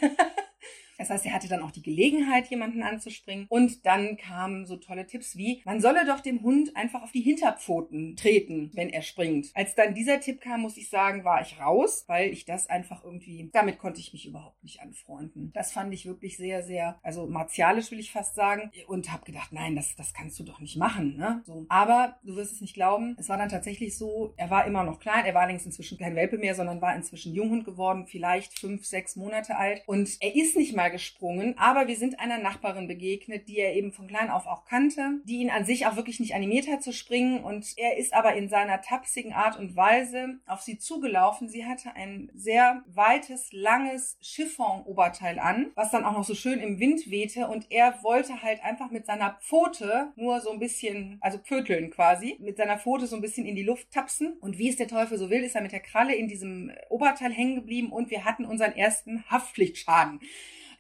Das 0.99 1.11
heißt, 1.11 1.27
er 1.27 1.35
hatte 1.35 1.49
dann 1.49 1.63
auch 1.63 1.71
die 1.71 1.83
Gelegenheit, 1.83 2.49
jemanden 2.49 2.83
anzuspringen. 2.83 3.47
Und 3.49 3.87
dann 3.87 4.17
kamen 4.17 4.67
so 4.67 4.77
tolle 4.77 5.07
Tipps 5.07 5.37
wie, 5.37 5.63
man 5.65 5.81
solle 5.81 6.07
doch 6.07 6.21
dem 6.21 6.43
Hund 6.43 6.77
einfach 6.77 7.03
auf 7.03 7.13
die 7.13 7.21
Hinterpfoten 7.21 8.17
treten, 8.17 8.71
wenn 8.75 8.91
er 8.91 9.03
springt. 9.03 9.51
Als 9.55 9.75
dann 9.75 9.95
dieser 9.95 10.21
Tipp 10.21 10.41
kam, 10.41 10.63
muss 10.63 10.77
ich 10.77 10.89
sagen, 10.89 11.25
war 11.25 11.41
ich 11.41 11.59
raus, 11.61 12.05
weil 12.07 12.31
ich 12.31 12.45
das 12.45 12.69
einfach 12.69 13.05
irgendwie, 13.05 13.51
damit 13.53 13.79
konnte 13.79 14.01
ich 14.01 14.13
mich 14.13 14.27
überhaupt 14.27 14.63
nicht 14.63 14.81
anfreunden. 14.81 15.51
Das 15.55 15.73
fand 15.73 15.93
ich 15.93 16.07
wirklich 16.07 16.37
sehr, 16.37 16.63
sehr, 16.63 16.99
also 17.03 17.27
martialisch 17.27 17.91
will 17.91 18.01
ich 18.01 18.13
fast 18.13 18.35
sagen. 18.35 18.71
Und 18.87 19.13
habe 19.13 19.25
gedacht, 19.25 19.53
nein, 19.53 19.77
das, 19.77 19.97
das 19.97 20.15
kannst 20.15 20.39
du 20.39 20.45
doch 20.45 20.61
nicht 20.61 20.77
machen. 20.77 21.17
Ne? 21.17 21.43
So. 21.47 21.67
Aber 21.69 22.17
du 22.25 22.37
wirst 22.37 22.53
es 22.53 22.61
nicht 22.61 22.75
glauben, 22.75 23.17
es 23.19 23.29
war 23.29 23.39
dann 23.39 23.49
tatsächlich 23.49 23.97
so, 23.97 24.35
er 24.37 24.51
war 24.51 24.67
immer 24.67 24.85
noch 24.85 25.01
klein, 25.01 25.25
er 25.25 25.35
war 25.35 25.43
allerdings 25.43 25.67
inzwischen 25.67 25.99
kein 25.99 26.17
Welpe 26.17 26.39
mehr, 26.39 26.55
sondern 26.55 26.81
war 26.81 26.95
inzwischen 26.95 27.35
Junghund 27.35 27.65
geworden, 27.65 28.07
vielleicht 28.07 28.59
fünf, 28.59 28.85
sechs 28.85 29.17
Monate 29.17 29.57
alt. 29.57 29.83
Und 29.87 30.17
er 30.21 30.35
ist 30.35 30.57
nicht 30.57 30.75
mal 30.75 30.82
gesprungen, 30.91 31.55
aber 31.59 31.87
wir 31.89 31.97
sind 31.97 32.21
einer 32.21 32.39
Nachbarin 32.39 32.89
begegnet, 32.89 33.49
die 33.49 33.59
er 33.59 33.75
eben 33.75 33.93
von 33.93 34.07
klein 34.07 34.31
auf 34.31 34.47
auch 34.47 34.65
kannte, 34.65 35.21
die 35.25 35.39
ihn 35.39 35.51
an 35.51 35.65
sich 35.65 35.87
auch 35.87 35.97
wirklich 35.97 36.21
nicht 36.21 36.35
animiert 36.35 36.69
hat 36.69 36.83
zu 36.83 36.93
springen 36.93 37.43
und 37.43 37.75
er 37.77 37.97
ist 37.97 38.15
aber 38.15 38.35
in 38.35 38.49
seiner 38.49 38.81
tapsigen 38.81 39.33
Art 39.33 39.59
und 39.59 39.77
Weise 39.77 40.39
auf 40.47 40.61
sie 40.61 40.79
zugelaufen. 40.79 41.49
Sie 41.49 41.67
hatte 41.67 41.95
ein 41.95 42.31
sehr 42.35 42.83
weites, 42.87 43.53
langes 43.53 44.19
Chiffon-Oberteil 44.21 45.39
an, 45.39 45.71
was 45.75 45.91
dann 45.91 46.05
auch 46.05 46.13
noch 46.13 46.25
so 46.25 46.35
schön 46.35 46.61
im 46.61 46.79
Wind 46.79 47.11
wehte 47.11 47.49
und 47.49 47.71
er 47.71 48.03
wollte 48.03 48.43
halt 48.43 48.63
einfach 48.63 48.91
mit 48.91 49.07
seiner 49.07 49.39
Pfote 49.41 50.13
nur 50.17 50.41
so 50.41 50.51
ein 50.51 50.59
bisschen, 50.59 51.19
also 51.21 51.39
pöteln 51.39 51.91
quasi, 51.91 52.37
mit 52.41 52.57
seiner 52.57 52.79
Pfote 52.79 53.07
so 53.07 53.17
ein 53.17 53.23
bisschen 53.23 53.47
in 53.47 53.57
die 53.57 53.63
Luft 53.63 53.91
tapsen 53.91 54.37
und 54.41 54.59
wie 54.59 54.69
es 54.69 54.77
der 54.77 54.89
Teufel 54.89 55.19
so 55.19 55.31
will, 55.31 55.43
ist 55.43 55.55
er 55.55 55.63
mit 55.63 55.73
der 55.73 55.81
Kralle 55.81 56.15
in 56.15 56.29
diesem 56.29 56.71
Oberteil 56.89 57.33
hängen 57.33 57.57
geblieben 57.57 57.93
und 57.93 58.11
wir 58.11 58.25
hatten 58.25 58.45
unseren 58.45 58.73
ersten 58.73 59.25
Haftpflichtschaden. 59.31 60.21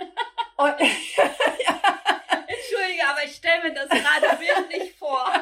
Entschuldige, 2.47 3.07
aber 3.09 3.25
ich 3.25 3.35
stelle 3.37 3.63
mir 3.65 3.75
das 3.75 3.89
gerade 3.89 4.37
bildlich 4.37 4.95
vor. 4.97 5.33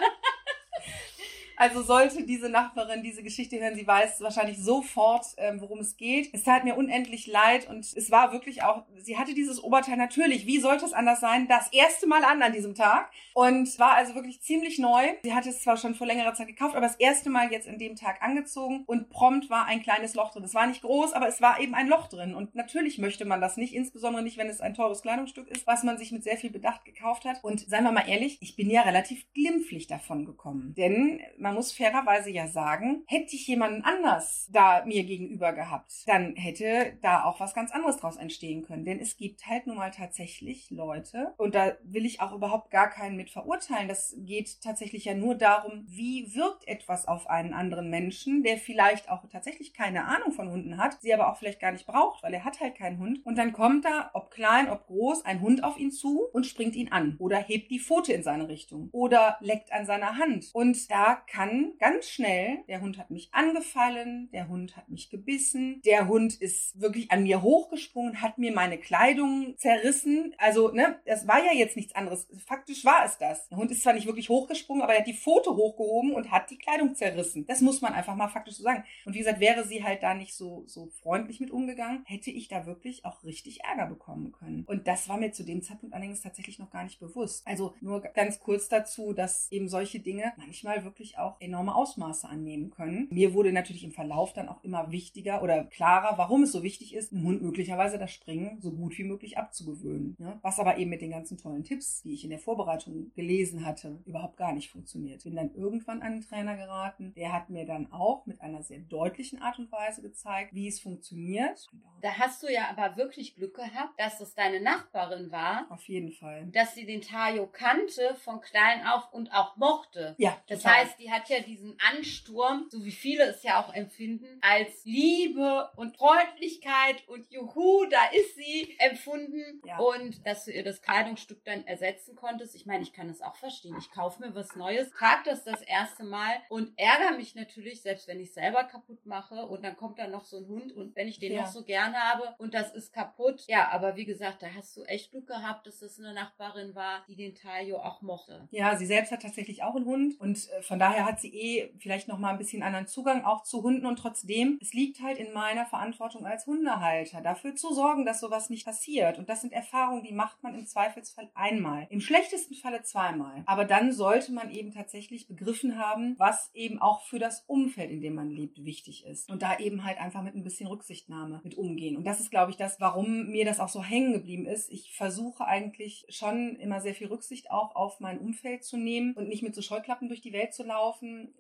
Also 1.61 1.83
sollte 1.83 2.23
diese 2.23 2.49
Nachbarin 2.49 3.02
diese 3.02 3.23
Geschichte 3.23 3.61
hören, 3.61 3.75
sie 3.75 3.87
weiß 3.87 4.23
wahrscheinlich 4.23 4.57
sofort, 4.57 5.26
ähm, 5.37 5.61
worum 5.61 5.81
es 5.81 5.99
geht. 5.99 6.31
Es 6.33 6.43
tat 6.43 6.64
mir 6.64 6.75
unendlich 6.75 7.26
leid 7.26 7.69
und 7.69 7.81
es 7.85 8.11
war 8.11 8.33
wirklich 8.33 8.62
auch, 8.62 8.85
sie 8.97 9.19
hatte 9.19 9.35
dieses 9.35 9.62
Oberteil 9.62 9.99
natürlich, 9.99 10.47
wie 10.47 10.59
sollte 10.59 10.87
es 10.87 10.95
anders 10.95 11.21
sein, 11.21 11.49
das 11.49 11.71
erste 11.71 12.07
Mal 12.07 12.25
an 12.25 12.40
an 12.40 12.55
diesem 12.55 12.75
Tag 12.75 13.11
und 13.35 13.79
war 13.79 13.93
also 13.93 14.14
wirklich 14.14 14.40
ziemlich 14.40 14.79
neu. 14.79 15.02
Sie 15.23 15.35
hatte 15.35 15.50
es 15.50 15.61
zwar 15.61 15.76
schon 15.76 15.95
vor 15.95 16.07
längerer 16.07 16.33
Zeit 16.33 16.47
gekauft, 16.47 16.76
aber 16.76 16.87
das 16.87 16.97
erste 16.97 17.29
Mal 17.29 17.52
jetzt 17.52 17.69
in 17.69 17.79
dem 17.79 17.95
Tag 17.95 18.23
angezogen 18.23 18.85
und 18.87 19.11
prompt 19.11 19.50
war 19.50 19.67
ein 19.67 19.83
kleines 19.83 20.14
Loch 20.14 20.31
drin. 20.31 20.45
Es 20.45 20.55
war 20.55 20.67
nicht 20.67 20.81
groß, 20.81 21.12
aber 21.12 21.29
es 21.29 21.43
war 21.43 21.61
eben 21.61 21.75
ein 21.75 21.88
Loch 21.88 22.07
drin 22.07 22.35
und 22.35 22.55
natürlich 22.55 22.97
möchte 22.97 23.26
man 23.26 23.43
das 23.43 23.59
nicht, 23.59 23.75
insbesondere 23.75 24.23
nicht, 24.23 24.38
wenn 24.38 24.49
es 24.49 24.62
ein 24.62 24.73
teures 24.73 25.02
Kleidungsstück 25.02 25.47
ist, 25.49 25.67
was 25.67 25.83
man 25.83 25.99
sich 25.99 26.11
mit 26.11 26.25
sehr 26.25 26.38
viel 26.38 26.50
Bedacht 26.50 26.87
gekauft 26.87 27.26
hat. 27.26 27.45
Und 27.45 27.61
seien 27.69 27.85
wir 27.85 27.93
mal 27.93 28.09
ehrlich, 28.09 28.38
ich 28.40 28.57
bin 28.57 28.71
ja 28.71 28.81
relativ 28.81 29.31
glimpflich 29.35 29.88
davon 29.88 30.25
gekommen, 30.25 30.75
denn 30.75 31.21
man 31.37 31.50
man 31.50 31.57
muss 31.57 31.73
fairerweise 31.73 32.30
ja 32.30 32.47
sagen, 32.47 33.02
hätte 33.09 33.35
ich 33.35 33.49
jemanden 33.49 33.83
anders 33.83 34.49
da 34.52 34.85
mir 34.85 35.02
gegenüber 35.02 35.52
gehabt, 35.52 35.92
dann 36.07 36.37
hätte 36.37 36.97
da 37.02 37.25
auch 37.25 37.40
was 37.40 37.54
ganz 37.54 37.73
anderes 37.73 37.97
draus 37.97 38.16
entstehen 38.16 38.62
können. 38.62 38.85
Denn 38.85 39.00
es 39.00 39.16
gibt 39.16 39.49
halt 39.49 39.66
nun 39.66 39.76
mal 39.76 39.90
tatsächlich 39.90 40.71
Leute, 40.71 41.35
und 41.38 41.57
da 41.57 41.73
will 41.83 42.07
ich 42.07 42.21
auch 42.21 42.33
überhaupt 42.33 42.71
gar 42.71 42.88
keinen 42.88 43.16
mit 43.16 43.30
verurteilen. 43.30 43.88
Das 43.88 44.14
geht 44.19 44.61
tatsächlich 44.62 45.07
ja 45.07 45.14
nur 45.14 45.35
darum, 45.35 45.85
wie 45.88 46.33
wirkt 46.37 46.69
etwas 46.69 47.09
auf 47.09 47.28
einen 47.28 47.52
anderen 47.52 47.90
Menschen, 47.90 48.45
der 48.45 48.57
vielleicht 48.57 49.11
auch 49.11 49.25
tatsächlich 49.28 49.75
keine 49.75 50.04
Ahnung 50.04 50.30
von 50.30 50.52
Hunden 50.52 50.76
hat, 50.76 51.02
sie 51.02 51.12
aber 51.12 51.33
auch 51.33 51.37
vielleicht 51.37 51.59
gar 51.59 51.73
nicht 51.73 51.87
braucht, 51.87 52.23
weil 52.23 52.33
er 52.33 52.45
hat 52.45 52.61
halt 52.61 52.76
keinen 52.76 53.00
Hund. 53.00 53.26
Und 53.26 53.37
dann 53.37 53.52
kommt 53.52 53.85
da, 53.85 54.11
ob 54.12 54.30
klein, 54.30 54.71
ob 54.71 54.87
groß, 54.87 55.25
ein 55.25 55.40
Hund 55.40 55.64
auf 55.64 55.78
ihn 55.78 55.90
zu 55.90 56.28
und 56.33 56.47
springt 56.47 56.76
ihn 56.76 56.92
an 56.92 57.16
oder 57.19 57.38
hebt 57.38 57.73
die 57.73 57.80
Pfote 57.80 58.12
in 58.12 58.23
seine 58.23 58.47
Richtung 58.47 58.88
oder 58.92 59.37
leckt 59.40 59.73
an 59.73 59.85
seiner 59.85 60.16
Hand. 60.16 60.50
Und 60.52 60.88
da 60.92 61.16
kann 61.26 61.39
kann 61.40 61.73
ganz 61.78 62.11
schnell, 62.11 62.64
der 62.68 62.82
Hund 62.82 62.99
hat 62.99 63.11
mich 63.11 63.32
angefallen, 63.32 64.28
der 64.30 64.49
Hund 64.49 64.76
hat 64.76 64.90
mich 64.90 65.09
gebissen, 65.09 65.80
der 65.87 66.06
Hund 66.06 66.35
ist 66.35 66.78
wirklich 66.78 67.11
an 67.11 67.23
mir 67.23 67.40
hochgesprungen, 67.40 68.20
hat 68.20 68.37
mir 68.37 68.52
meine 68.52 68.76
Kleidung 68.76 69.54
zerrissen. 69.56 70.35
Also, 70.37 70.70
ne, 70.70 71.00
das 71.06 71.26
war 71.26 71.42
ja 71.42 71.52
jetzt 71.54 71.76
nichts 71.76 71.94
anderes. 71.94 72.28
Faktisch 72.44 72.85
war 72.85 73.06
es 73.06 73.16
das. 73.16 73.49
Der 73.49 73.56
Hund 73.56 73.70
ist 73.70 73.82
zwar 73.82 73.94
nicht 73.94 74.06
wirklich 74.06 74.28
hochgesprungen, 74.28 74.82
aber 74.82 74.92
er 74.92 74.99
hat 74.99 75.06
die 75.06 75.14
Pfote 75.14 75.56
hochgehoben 75.56 76.12
und 76.12 76.30
hat 76.30 76.50
die 76.50 76.59
Kleidung 76.59 76.94
zerrissen. 76.94 77.47
Das 77.47 77.62
muss 77.62 77.80
man 77.80 77.94
einfach 77.94 78.16
mal 78.16 78.28
faktisch 78.28 78.56
so 78.56 78.62
sagen. 78.62 78.85
Und 79.06 79.14
wie 79.14 79.20
gesagt, 79.20 79.40
wäre 79.40 79.64
sie 79.64 79.82
halt 79.82 80.02
da 80.02 80.12
nicht 80.12 80.35
so, 80.35 80.64
so 80.66 80.88
freundlich 81.02 81.40
mit 81.40 81.50
umgegangen, 81.50 82.02
hätte 82.04 82.30
ich 82.30 82.49
da 82.49 82.66
wirklich 82.66 83.06
auch 83.06 83.25
richtig 83.25 83.64
Ärger 83.64 83.87
bekommen 83.87 84.32
können. 84.32 84.64
Und 84.66 84.87
das 84.87 85.09
war 85.09 85.16
mir 85.16 85.32
zu 85.32 85.42
dem 85.42 85.62
Zeitpunkt 85.62 85.94
allerdings 85.94 86.20
tatsächlich 86.20 86.59
noch 86.59 86.70
gar 86.70 86.85
nicht 86.85 87.00
bewusst. 87.00 87.47
Also 87.47 87.75
nur 87.80 88.02
ganz 88.02 88.40
kurz 88.40 88.68
dazu, 88.68 89.14
dass 89.14 89.50
eben 89.50 89.70
solche 89.70 90.00
Dinge 90.00 90.35
manchmal 90.37 90.85
wirklich 90.85 91.16
auch 91.16 91.30
auch 91.31 91.41
enorme 91.41 91.75
Ausmaße 91.75 92.29
annehmen 92.29 92.71
können. 92.71 93.09
Mir 93.11 93.35
wurde 93.35 93.53
natürlich 93.53 93.85
im 93.85 93.93
Verlauf 93.93 94.33
dann 94.33 94.49
auch 94.49 94.63
immer 94.65 94.91
wichtiger 94.91 95.43
oder 95.43 95.65
klarer, 95.65 96.19
warum 96.19 96.43
es 96.43 96.53
so 96.53 96.63
wichtig 96.63 96.95
ist, 96.95 97.13
einem 97.13 97.25
Hund 97.25 97.43
möglicherweise 97.43 97.99
das 97.99 98.11
Springen 98.11 98.61
so 98.61 98.73
gut 98.73 98.97
wie 98.99 99.05
möglich 99.05 99.39
abzugewöhnen. 99.39 100.17
Ja? 100.19 100.39
Was 100.43 100.59
aber 100.59 100.79
eben 100.79 100.91
mit 100.91 101.03
den 101.03 101.11
ganzen 101.11 101.39
tollen 101.39 101.65
Tipps, 101.65 102.03
die 102.03 102.15
ich 102.15 102.25
in 102.25 102.31
der 102.31 102.39
Vorbereitung 102.39 103.13
gelesen 103.15 103.65
hatte, 103.65 104.01
überhaupt 104.05 104.37
gar 104.37 104.53
nicht 104.53 104.71
funktioniert. 104.71 105.23
Bin 105.25 105.37
dann 105.37 105.55
irgendwann 105.55 106.03
an 106.03 106.13
einen 106.13 106.21
Trainer 106.23 106.57
geraten, 106.57 107.13
der 107.15 107.33
hat 107.33 107.51
mir 107.51 107.65
dann 107.65 107.93
auch 107.93 108.27
mit 108.27 108.41
einer 108.41 108.63
sehr 108.63 108.81
deutlichen 108.81 109.41
Art 109.41 109.59
und 109.59 109.71
Weise 109.73 110.03
gezeigt, 110.03 110.55
wie 110.55 110.69
es 110.69 110.81
funktioniert. 110.81 111.69
Da 112.03 112.19
hast 112.19 112.43
du 112.43 112.53
ja 112.53 112.69
aber 112.75 112.97
wirklich 112.97 113.35
Glück 113.35 113.55
gehabt, 113.55 113.99
dass 113.99 114.21
es 114.21 114.35
deine 114.35 114.61
Nachbarin 114.61 115.31
war. 115.31 115.67
Auf 115.71 115.87
jeden 115.89 116.13
Fall. 116.13 116.47
Dass 116.47 116.75
sie 116.75 116.87
den 116.87 117.03
Tayo 117.03 117.47
kannte 117.47 118.15
von 118.17 118.41
klein 118.41 118.87
auf 118.87 119.13
und 119.13 119.33
auch 119.33 119.57
mochte. 119.57 120.15
Ja. 120.19 120.37
Das 120.49 120.63
total. 120.63 120.77
heißt, 120.77 120.99
die 120.99 121.11
hat 121.11 121.20
hat 121.21 121.29
ja 121.29 121.41
diesen 121.41 121.77
Ansturm, 121.91 122.67
so 122.71 122.85
wie 122.85 122.91
viele 122.91 123.25
es 123.25 123.43
ja 123.43 123.62
auch 123.62 123.75
empfinden, 123.75 124.39
als 124.41 124.85
Liebe 124.85 125.71
und 125.77 125.97
Freundlichkeit 125.97 127.07
und 127.09 127.31
Juhu, 127.31 127.85
da 127.91 127.99
ist 128.12 128.37
sie 128.37 128.75
empfunden. 128.79 129.61
Ja. 129.65 129.79
Und 129.79 130.27
dass 130.27 130.45
du 130.45 130.53
ihr 130.53 130.65
das 130.65 130.83
Kleidungsstück 130.83 131.45
dann 131.45 131.67
ersetzen 131.67 132.17
konntest. 132.17 132.55
Ich 132.55 132.67
meine, 132.67 132.83
ich 132.83 132.93
kann 132.93 133.09
es 133.11 133.21
auch 133.21 133.37
verstehen. 133.37 133.77
Ich 133.79 133.91
kaufe 133.91 134.23
mir 134.23 134.35
was 134.35 134.57
Neues, 134.57 134.91
trage 134.91 135.23
das 135.27 135.45
das 135.45 135.62
erste 135.62 136.05
Mal 136.05 136.41
und 136.49 136.73
ärgere 136.79 137.17
mich 137.17 137.35
natürlich, 137.35 137.83
selbst 137.83 138.09
wenn 138.09 138.21
ich 138.21 138.33
selber 138.33 138.65
kaputt 138.65 139.05
mache 139.05 139.47
und 139.47 139.62
dann 139.62 139.77
kommt 139.77 139.99
da 139.99 140.07
noch 140.07 140.25
so 140.25 140.39
ein 140.39 140.47
Hund 140.47 140.73
und 140.73 140.97
wenn 140.97 141.09
ich 141.09 141.19
den 141.19 141.35
ja. 141.35 141.43
noch 141.43 141.49
so 141.49 141.65
gern 141.65 141.95
habe 141.95 142.35
und 142.39 142.55
das 142.55 142.75
ist 142.75 142.93
kaputt. 142.93 143.45
Ja, 143.49 143.69
aber 143.71 143.97
wie 143.97 144.05
gesagt, 144.05 144.43
da 144.43 144.49
hast 144.55 144.77
du 144.77 144.85
echt 144.85 145.11
Glück 145.11 145.27
gehabt, 145.27 145.67
dass 145.67 145.81
das 145.81 145.99
eine 145.99 146.15
Nachbarin 146.15 146.75
war, 146.75 147.05
die 147.09 147.17
den 147.17 147.35
Tayo 147.35 147.79
auch 147.79 148.03
mochte. 148.03 148.49
Ja, 148.50 148.77
sie 148.77 148.87
selbst 148.87 149.12
hat 149.12 149.23
tatsächlich 149.23 149.62
auch 149.62 149.75
einen 149.75 149.85
Hund 149.85 150.19
und 150.21 150.49
äh, 150.50 150.62
von 150.62 150.79
daher 150.79 151.00
hat 151.04 151.21
sie 151.21 151.35
eh 151.35 151.73
vielleicht 151.78 152.09
noch 152.09 152.19
mal 152.19 152.30
ein 152.30 152.38
bisschen 152.38 152.62
anderen 152.62 152.87
Zugang 152.87 153.25
auch 153.25 153.42
zu 153.42 153.62
Hunden 153.62 153.87
und 153.87 153.97
trotzdem, 153.97 154.59
es 154.61 154.73
liegt 154.73 155.00
halt 155.00 155.19
in 155.19 155.33
meiner 155.33 155.66
Verantwortung 155.66 156.26
als 156.26 156.47
Hundehalter, 156.47 157.21
dafür 157.21 157.54
zu 157.54 157.73
sorgen, 157.75 158.04
dass 158.04 158.21
sowas 158.21 158.50
nicht 158.50 158.64
passiert. 158.64 159.19
Und 159.19 159.28
das 159.28 159.40
sind 159.40 159.52
Erfahrungen, 159.52 160.02
die 160.02 160.12
macht 160.12 160.42
man 160.42 160.54
im 160.54 160.66
Zweifelsfall 160.66 161.30
einmal. 161.35 161.87
Im 161.90 162.00
schlechtesten 162.00 162.54
Falle 162.54 162.83
zweimal. 162.83 163.42
Aber 163.47 163.64
dann 163.64 163.92
sollte 163.92 164.33
man 164.33 164.50
eben 164.50 164.73
tatsächlich 164.73 165.28
begriffen 165.28 165.78
haben, 165.78 166.14
was 166.19 166.50
eben 166.54 166.80
auch 166.80 167.02
für 167.02 167.19
das 167.19 167.45
Umfeld, 167.47 167.90
in 167.90 168.00
dem 168.00 168.14
man 168.14 168.30
lebt, 168.30 168.64
wichtig 168.64 169.07
ist. 169.07 169.30
Und 169.30 169.42
da 169.42 169.59
eben 169.59 169.85
halt 169.85 169.99
einfach 169.99 170.23
mit 170.23 170.35
ein 170.35 170.45
bisschen 170.45 170.66
Rücksichtnahme 170.66 171.40
mit 171.45 171.57
umgehen. 171.57 171.97
Und 171.97 172.04
das 172.07 172.21
ist, 172.21 172.30
glaube 172.30 172.50
ich, 172.50 172.57
das, 172.57 172.80
warum 172.80 173.28
mir 173.28 173.45
das 173.45 173.61
auch 173.61 173.69
so 173.69 173.83
hängen 173.83 174.12
geblieben 174.12 174.47
ist. 174.47 174.71
Ich 174.71 174.92
versuche 174.95 175.45
eigentlich 175.45 176.04
schon 176.09 176.57
immer 176.57 176.80
sehr 176.80 176.95
viel 176.95 177.09
Rücksicht 177.09 177.50
auch 177.50 177.75
auf 177.75 178.00
mein 178.00 178.19
Umfeld 178.19 178.64
zu 178.64 178.76
nehmen 178.76 179.14
und 179.14 179.28
nicht 179.28 179.42
mit 179.42 179.54
so 179.54 179.62
Scheuklappen 179.62 180.09
durch 180.09 180.21
die 180.21 180.33
Welt 180.33 180.54
zu 180.54 180.62
laufen, 180.62 180.80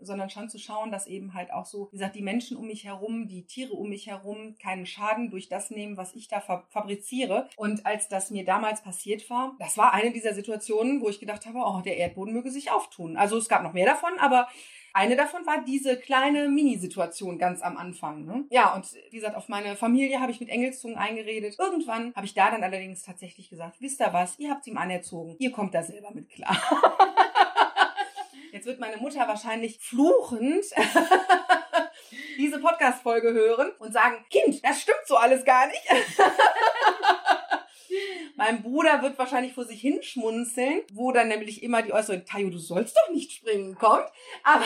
sondern 0.00 0.30
schon 0.30 0.48
zu 0.48 0.58
schauen, 0.58 0.90
dass 0.90 1.06
eben 1.06 1.34
halt 1.34 1.52
auch 1.52 1.66
so, 1.66 1.88
wie 1.90 1.96
gesagt, 1.96 2.16
die 2.16 2.22
Menschen 2.22 2.56
um 2.56 2.66
mich 2.66 2.84
herum, 2.84 3.28
die 3.28 3.44
Tiere 3.44 3.72
um 3.72 3.88
mich 3.88 4.06
herum 4.06 4.56
keinen 4.60 4.86
Schaden 4.86 5.30
durch 5.30 5.48
das 5.48 5.70
nehmen, 5.70 5.96
was 5.96 6.14
ich 6.14 6.28
da 6.28 6.40
fabriziere. 6.40 7.48
Und 7.56 7.86
als 7.86 8.08
das 8.08 8.30
mir 8.30 8.44
damals 8.44 8.82
passiert 8.82 9.28
war, 9.30 9.56
das 9.58 9.76
war 9.76 9.92
eine 9.92 10.12
dieser 10.12 10.34
Situationen, 10.34 11.00
wo 11.00 11.08
ich 11.08 11.20
gedacht 11.20 11.46
habe, 11.46 11.58
oh, 11.58 11.80
der 11.80 11.96
Erdboden 11.96 12.34
möge 12.34 12.50
sich 12.50 12.70
auftun. 12.70 13.16
Also 13.16 13.36
es 13.36 13.48
gab 13.48 13.62
noch 13.62 13.72
mehr 13.72 13.86
davon, 13.86 14.18
aber 14.18 14.48
eine 14.92 15.16
davon 15.16 15.46
war 15.46 15.62
diese 15.64 15.96
kleine 15.96 16.48
Mini-Situation 16.48 17.38
ganz 17.38 17.62
am 17.62 17.76
Anfang. 17.76 18.24
Ne? 18.24 18.44
Ja, 18.50 18.74
und 18.74 18.86
wie 19.10 19.16
gesagt, 19.16 19.36
auf 19.36 19.48
meine 19.48 19.76
Familie 19.76 20.20
habe 20.20 20.32
ich 20.32 20.40
mit 20.40 20.48
Engelszungen 20.48 20.96
eingeredet. 20.96 21.56
Irgendwann 21.58 22.12
habe 22.14 22.26
ich 22.26 22.34
da 22.34 22.50
dann 22.50 22.64
allerdings 22.64 23.02
tatsächlich 23.02 23.50
gesagt, 23.50 23.80
wisst 23.80 24.00
ihr 24.00 24.12
was, 24.12 24.38
ihr 24.38 24.50
habt 24.50 24.66
ihm 24.66 24.78
anerzogen, 24.78 25.36
ihr 25.38 25.52
kommt 25.52 25.74
da 25.74 25.82
selber 25.82 26.10
mit 26.12 26.28
klar. 26.28 26.56
Jetzt 28.60 28.66
wird 28.66 28.78
meine 28.78 28.98
Mutter 28.98 29.26
wahrscheinlich 29.26 29.78
fluchend 29.80 30.66
diese 32.36 32.58
Podcast-Folge 32.60 33.32
hören 33.32 33.72
und 33.78 33.90
sagen, 33.94 34.22
Kind, 34.28 34.62
das 34.62 34.82
stimmt 34.82 35.00
so 35.06 35.16
alles 35.16 35.46
gar 35.46 35.66
nicht. 35.66 35.80
Mein 38.36 38.62
Bruder 38.62 39.02
wird 39.02 39.18
wahrscheinlich 39.18 39.52
vor 39.52 39.64
sich 39.64 39.80
hinschmunzeln, 39.80 40.82
wo 40.92 41.12
dann 41.12 41.28
nämlich 41.28 41.62
immer 41.62 41.82
die 41.82 41.92
Äußerung, 41.92 42.24
Tayo, 42.24 42.50
du 42.50 42.58
sollst 42.58 42.96
doch 42.96 43.14
nicht 43.14 43.32
springen, 43.32 43.74
kommt. 43.74 44.06
Aber, 44.44 44.64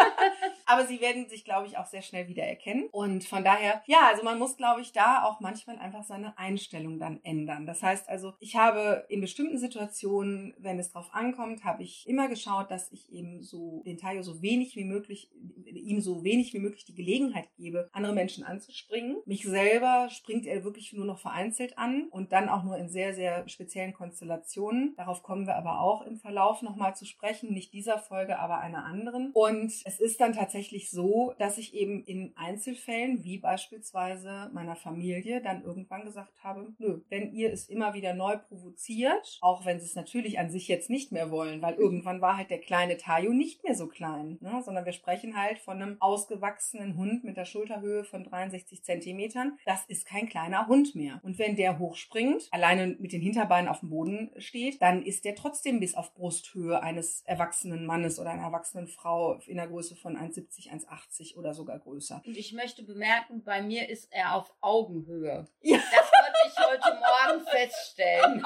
aber 0.66 0.86
sie 0.86 1.00
werden 1.00 1.28
sich, 1.28 1.44
glaube 1.44 1.66
ich, 1.66 1.78
auch 1.78 1.86
sehr 1.86 2.02
schnell 2.02 2.28
wieder 2.28 2.44
erkennen. 2.44 2.88
Und 2.90 3.24
von 3.24 3.44
daher, 3.44 3.82
ja, 3.86 4.08
also 4.08 4.22
man 4.22 4.38
muss, 4.38 4.56
glaube 4.56 4.80
ich, 4.80 4.92
da 4.92 5.24
auch 5.24 5.40
manchmal 5.40 5.78
einfach 5.78 6.04
seine 6.04 6.36
Einstellung 6.38 6.98
dann 6.98 7.20
ändern. 7.22 7.66
Das 7.66 7.82
heißt 7.82 8.08
also, 8.08 8.34
ich 8.40 8.56
habe 8.56 9.04
in 9.08 9.20
bestimmten 9.20 9.58
Situationen, 9.58 10.54
wenn 10.58 10.78
es 10.78 10.92
drauf 10.92 11.10
ankommt, 11.12 11.64
habe 11.64 11.82
ich 11.82 12.06
immer 12.08 12.28
geschaut, 12.28 12.70
dass 12.70 12.90
ich 12.92 13.12
eben 13.12 13.42
so 13.42 13.82
den 13.84 13.98
Tayo 13.98 14.22
so 14.22 14.42
wenig 14.42 14.76
wie 14.76 14.84
möglich, 14.84 15.30
ihm 15.66 16.00
so 16.00 16.24
wenig 16.24 16.54
wie 16.54 16.60
möglich 16.60 16.84
die 16.84 16.94
Gelegenheit 16.94 17.48
gebe, 17.56 17.88
andere 17.92 18.12
Menschen 18.12 18.44
anzuspringen. 18.44 19.18
Mich 19.26 19.44
selber 19.44 20.08
springt 20.10 20.46
er 20.46 20.64
wirklich 20.64 20.92
nur 20.92 21.06
noch 21.06 21.18
vereinzelt 21.18 21.78
an 21.78 22.08
und 22.10 22.32
dann 22.32 22.48
auch 22.48 22.61
nur 22.64 22.76
in 22.76 22.88
sehr, 22.88 23.14
sehr 23.14 23.48
speziellen 23.48 23.92
Konstellationen. 23.92 24.94
Darauf 24.96 25.22
kommen 25.22 25.46
wir 25.46 25.56
aber 25.56 25.80
auch 25.80 26.02
im 26.02 26.18
Verlauf 26.18 26.62
nochmal 26.62 26.94
zu 26.94 27.04
sprechen. 27.04 27.52
Nicht 27.52 27.72
dieser 27.72 27.98
Folge, 27.98 28.38
aber 28.38 28.58
einer 28.58 28.84
anderen. 28.84 29.30
Und 29.32 29.72
es 29.84 30.00
ist 30.00 30.20
dann 30.20 30.32
tatsächlich 30.32 30.90
so, 30.90 31.34
dass 31.38 31.58
ich 31.58 31.74
eben 31.74 32.04
in 32.04 32.32
Einzelfällen, 32.36 33.24
wie 33.24 33.38
beispielsweise 33.38 34.50
meiner 34.52 34.76
Familie, 34.76 35.40
dann 35.40 35.62
irgendwann 35.62 36.04
gesagt 36.04 36.42
habe, 36.42 36.72
nö, 36.78 37.00
wenn 37.08 37.32
ihr 37.32 37.52
es 37.52 37.68
immer 37.68 37.94
wieder 37.94 38.14
neu 38.14 38.36
provoziert, 38.36 39.38
auch 39.40 39.64
wenn 39.64 39.80
sie 39.80 39.86
es 39.86 39.94
natürlich 39.94 40.38
an 40.38 40.50
sich 40.50 40.68
jetzt 40.68 40.90
nicht 40.90 41.12
mehr 41.12 41.30
wollen, 41.30 41.62
weil 41.62 41.74
irgendwann 41.74 42.20
war 42.20 42.36
halt 42.36 42.50
der 42.50 42.60
kleine 42.60 42.96
Tayo 42.96 43.32
nicht 43.32 43.64
mehr 43.64 43.74
so 43.74 43.86
klein, 43.86 44.38
ne? 44.40 44.62
sondern 44.64 44.84
wir 44.84 44.92
sprechen 44.92 45.36
halt 45.36 45.58
von 45.58 45.80
einem 45.80 45.96
ausgewachsenen 46.00 46.96
Hund 46.96 47.24
mit 47.24 47.36
der 47.36 47.44
Schulterhöhe 47.44 48.04
von 48.04 48.24
63 48.24 48.82
Zentimetern. 48.82 49.58
Das 49.64 49.84
ist 49.86 50.06
kein 50.06 50.28
kleiner 50.28 50.66
Hund 50.66 50.94
mehr. 50.94 51.20
Und 51.22 51.38
wenn 51.38 51.56
der 51.56 51.78
hochspringt, 51.78 52.48
alleine 52.52 52.88
mit 52.98 53.12
den 53.12 53.22
Hinterbeinen 53.22 53.68
auf 53.68 53.80
dem 53.80 53.88
Boden 53.88 54.30
steht, 54.36 54.80
dann 54.82 55.02
ist 55.02 55.24
der 55.24 55.34
trotzdem 55.34 55.80
bis 55.80 55.94
auf 55.94 56.14
Brusthöhe 56.14 56.82
eines 56.82 57.22
erwachsenen 57.22 57.86
Mannes 57.86 58.18
oder 58.18 58.30
einer 58.30 58.42
erwachsenen 58.42 58.88
Frau 58.88 59.40
in 59.46 59.56
der 59.56 59.68
Größe 59.68 59.96
von 59.96 60.18
1,70, 60.18 60.70
1,80 60.70 61.36
oder 61.36 61.54
sogar 61.54 61.78
größer. 61.78 62.22
Und 62.26 62.36
ich 62.36 62.52
möchte 62.52 62.82
bemerken, 62.82 63.42
bei 63.42 63.62
mir 63.62 63.88
ist 63.88 64.12
er 64.12 64.34
auf 64.34 64.52
Augenhöhe. 64.60 65.46
Ja. 65.62 65.78
Das 65.78 66.10
konnte 66.10 66.38
ich 66.46 66.58
heute 66.58 67.00
Morgen 67.00 67.46
feststellen. 67.50 68.44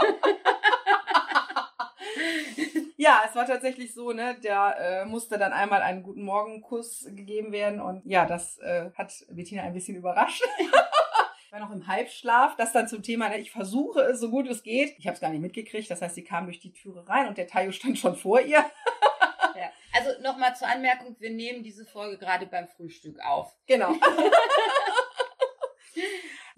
ja, 2.97 3.23
es 3.27 3.35
war 3.35 3.47
tatsächlich 3.47 3.93
so, 3.93 4.13
ne, 4.13 4.37
der 4.43 4.77
äh, 4.79 5.05
musste 5.05 5.37
dann 5.37 5.53
einmal 5.53 5.83
einen 5.83 6.05
guten 6.05 6.23
Morgenkuss 6.23 7.07
gegeben 7.09 7.51
werden 7.51 7.81
und 7.81 8.07
ja, 8.07 8.25
das 8.25 8.59
äh, 8.59 8.91
hat 8.95 9.13
Bettina 9.31 9.63
ein 9.63 9.75
bisschen 9.75 9.97
überrascht. 9.97 10.45
war 11.57 11.67
noch 11.67 11.75
im 11.75 11.87
Halbschlaf. 11.87 12.57
Das 12.57 12.73
dann 12.73 12.89
zum 12.89 13.03
Thema, 13.03 13.29
ne, 13.29 13.39
ich 13.39 13.51
versuche 13.51 14.01
es 14.03 14.21
so 14.21 14.31
gut 14.31 14.47
es 14.47 14.63
geht. 14.63 14.95
Ich 14.99 15.07
habe 15.07 15.15
es 15.15 15.21
gar 15.21 15.31
nicht 15.31 15.41
mitgekriegt. 15.41 15.91
Das 15.91 16.03
heißt, 16.03 16.15
sie 16.15 16.25
kam 16.25 16.45
durch 16.45 16.61
die 16.61 16.73
Türe 16.73 17.09
rein 17.09 17.29
und 17.29 17.39
der 17.39 17.47
Tayo 17.47 17.73
stand 17.73 17.99
schon 17.99 18.15
vor 18.15 18.41
ihr. 18.41 18.59
ja. 19.57 19.71
Also 19.95 20.21
nochmal 20.23 20.55
zur 20.55 20.69
Anmerkung, 20.69 21.17
wir 21.19 21.31
nehmen 21.31 21.63
diese 21.63 21.87
Folge 21.87 22.19
gerade 22.19 22.47
beim 22.47 22.69
Frühstück 22.69 23.19
auf. 23.25 23.57
Genau. 23.67 23.95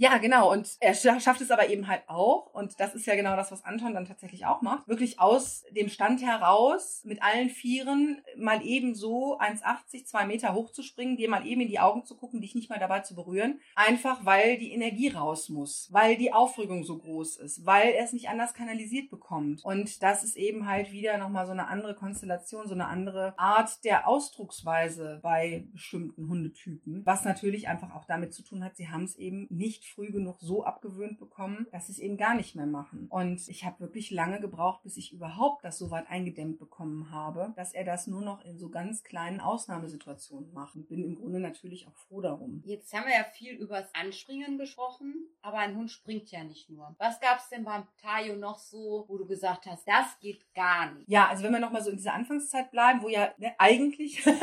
Ja, 0.01 0.19
genau. 0.19 0.53
Und 0.53 0.77
er 0.79 0.95
schafft 0.95 1.41
es 1.41 1.51
aber 1.51 1.69
eben 1.71 1.89
halt 1.89 2.03
auch. 2.07 2.55
Und 2.55 2.79
das 2.79 2.95
ist 2.95 3.07
ja 3.07 3.17
genau 3.17 3.35
das, 3.35 3.51
was 3.51 3.65
Anton 3.65 3.95
dann 3.95 4.07
tatsächlich 4.07 4.47
auch 4.47 4.63
macht. 4.63 4.87
Wirklich 4.87 5.19
aus 5.19 5.65
dem 5.73 5.89
Stand 5.89 6.23
heraus 6.23 7.03
mit 7.05 7.21
allen 7.21 7.51
Vieren 7.51 8.23
mal 8.37 8.65
eben 8.65 8.95
so 8.95 9.41
1,80, 9.41 10.05
zwei 10.05 10.25
Meter 10.25 10.55
hoch 10.55 10.71
zu 10.71 10.85
springen, 10.85 11.17
dir 11.17 11.29
mal 11.29 11.45
eben 11.45 11.63
in 11.63 11.69
die 11.69 11.81
Augen 11.81 12.05
zu 12.05 12.17
gucken, 12.17 12.41
dich 12.41 12.55
nicht 12.55 12.71
mal 12.71 12.79
dabei 12.79 13.01
zu 13.01 13.17
berühren. 13.17 13.59
Einfach 13.75 14.25
weil 14.25 14.57
die 14.59 14.71
Energie 14.71 15.09
raus 15.09 15.49
muss, 15.49 15.89
weil 15.91 16.17
die 16.17 16.33
Aufregung 16.33 16.85
so 16.85 16.99
groß 16.99 17.39
ist, 17.39 17.67
weil 17.67 17.89
er 17.91 18.05
es 18.05 18.13
nicht 18.13 18.29
anders 18.29 18.55
kanalisiert 18.55 19.11
bekommt. 19.11 19.65
Und 19.65 20.01
das 20.05 20.23
ist 20.23 20.37
eben 20.37 20.69
halt 20.69 20.93
wieder 20.93 21.19
nochmal 21.19 21.47
so 21.47 21.53
eine 21.53 21.67
andere 21.67 21.97
Konstellation, 21.97 22.69
so 22.69 22.75
eine 22.75 22.87
andere 22.87 23.37
Art 23.37 23.83
der 23.85 24.07
Ausdrucksweise 24.07 25.19
bei 25.25 25.67
bestimmten 25.73 26.29
Hundetypen, 26.29 27.05
was 27.05 27.25
natürlich 27.25 27.67
einfach 27.67 27.97
auch 27.97 28.05
damit 28.05 28.33
zu 28.33 28.45
tun 28.45 28.63
hat, 28.63 28.77
sie 28.77 28.91
haben 28.91 29.03
es 29.03 29.17
eben 29.17 29.49
nicht 29.51 29.88
früh 29.93 30.11
genug 30.11 30.39
so 30.41 30.65
abgewöhnt 30.65 31.19
bekommen, 31.19 31.67
dass 31.73 31.87
sie 31.87 31.93
es 31.93 31.99
eben 31.99 32.17
gar 32.17 32.35
nicht 32.35 32.55
mehr 32.55 32.67
machen. 32.67 33.07
Und 33.09 33.49
ich 33.49 33.65
habe 33.65 33.81
wirklich 33.81 34.11
lange 34.11 34.41
gebraucht, 34.41 34.83
bis 34.83 34.97
ich 34.97 35.13
überhaupt 35.13 35.65
das 35.65 35.79
so 35.79 35.91
weit 35.91 36.09
eingedämmt 36.09 36.59
bekommen 36.59 37.11
habe, 37.11 37.53
dass 37.57 37.73
er 37.73 37.85
das 37.85 38.07
nur 38.07 38.23
noch 38.23 38.45
in 38.45 38.59
so 38.59 38.69
ganz 38.69 39.03
kleinen 39.03 39.41
Ausnahmesituationen 39.41 40.53
macht. 40.53 40.77
Und 40.77 40.89
bin 40.89 41.05
im 41.05 41.17
Grunde 41.17 41.41
natürlich 41.41 41.87
auch 41.87 41.97
froh 41.97 42.21
darum. 42.21 42.63
Jetzt 42.65 42.93
haben 42.93 43.07
wir 43.07 43.15
ja 43.15 43.25
viel 43.25 43.55
übers 43.55 43.95
Anspringen 43.95 44.59
gesprochen, 44.59 45.15
aber 45.43 45.59
ein 45.59 45.77
Hund 45.77 45.91
springt 45.91 46.31
ja 46.31 46.45
nicht 46.45 46.71
nur. 46.71 46.95
Was 46.99 47.21
gab 47.21 47.39
es 47.39 47.49
denn 47.49 47.65
beim 47.65 47.85
Tayo 48.01 48.37
noch 48.37 48.59
so, 48.59 49.05
wo 49.09 49.19
du 49.19 49.27
gesagt 49.27 49.67
hast, 49.67 49.87
das 49.87 50.19
geht 50.21 50.53
gar 50.55 50.93
nicht? 50.93 51.09
Ja, 51.09 51.29
also 51.29 51.43
wenn 51.43 51.53
wir 51.53 51.61
nochmal 51.61 51.83
so 51.83 51.91
in 51.91 51.97
dieser 51.97 52.15
Anfangszeit 52.15 52.71
bleiben, 52.71 53.03
wo 53.03 53.09
ja 53.09 53.33
ne, 53.39 53.55
eigentlich 53.59 54.25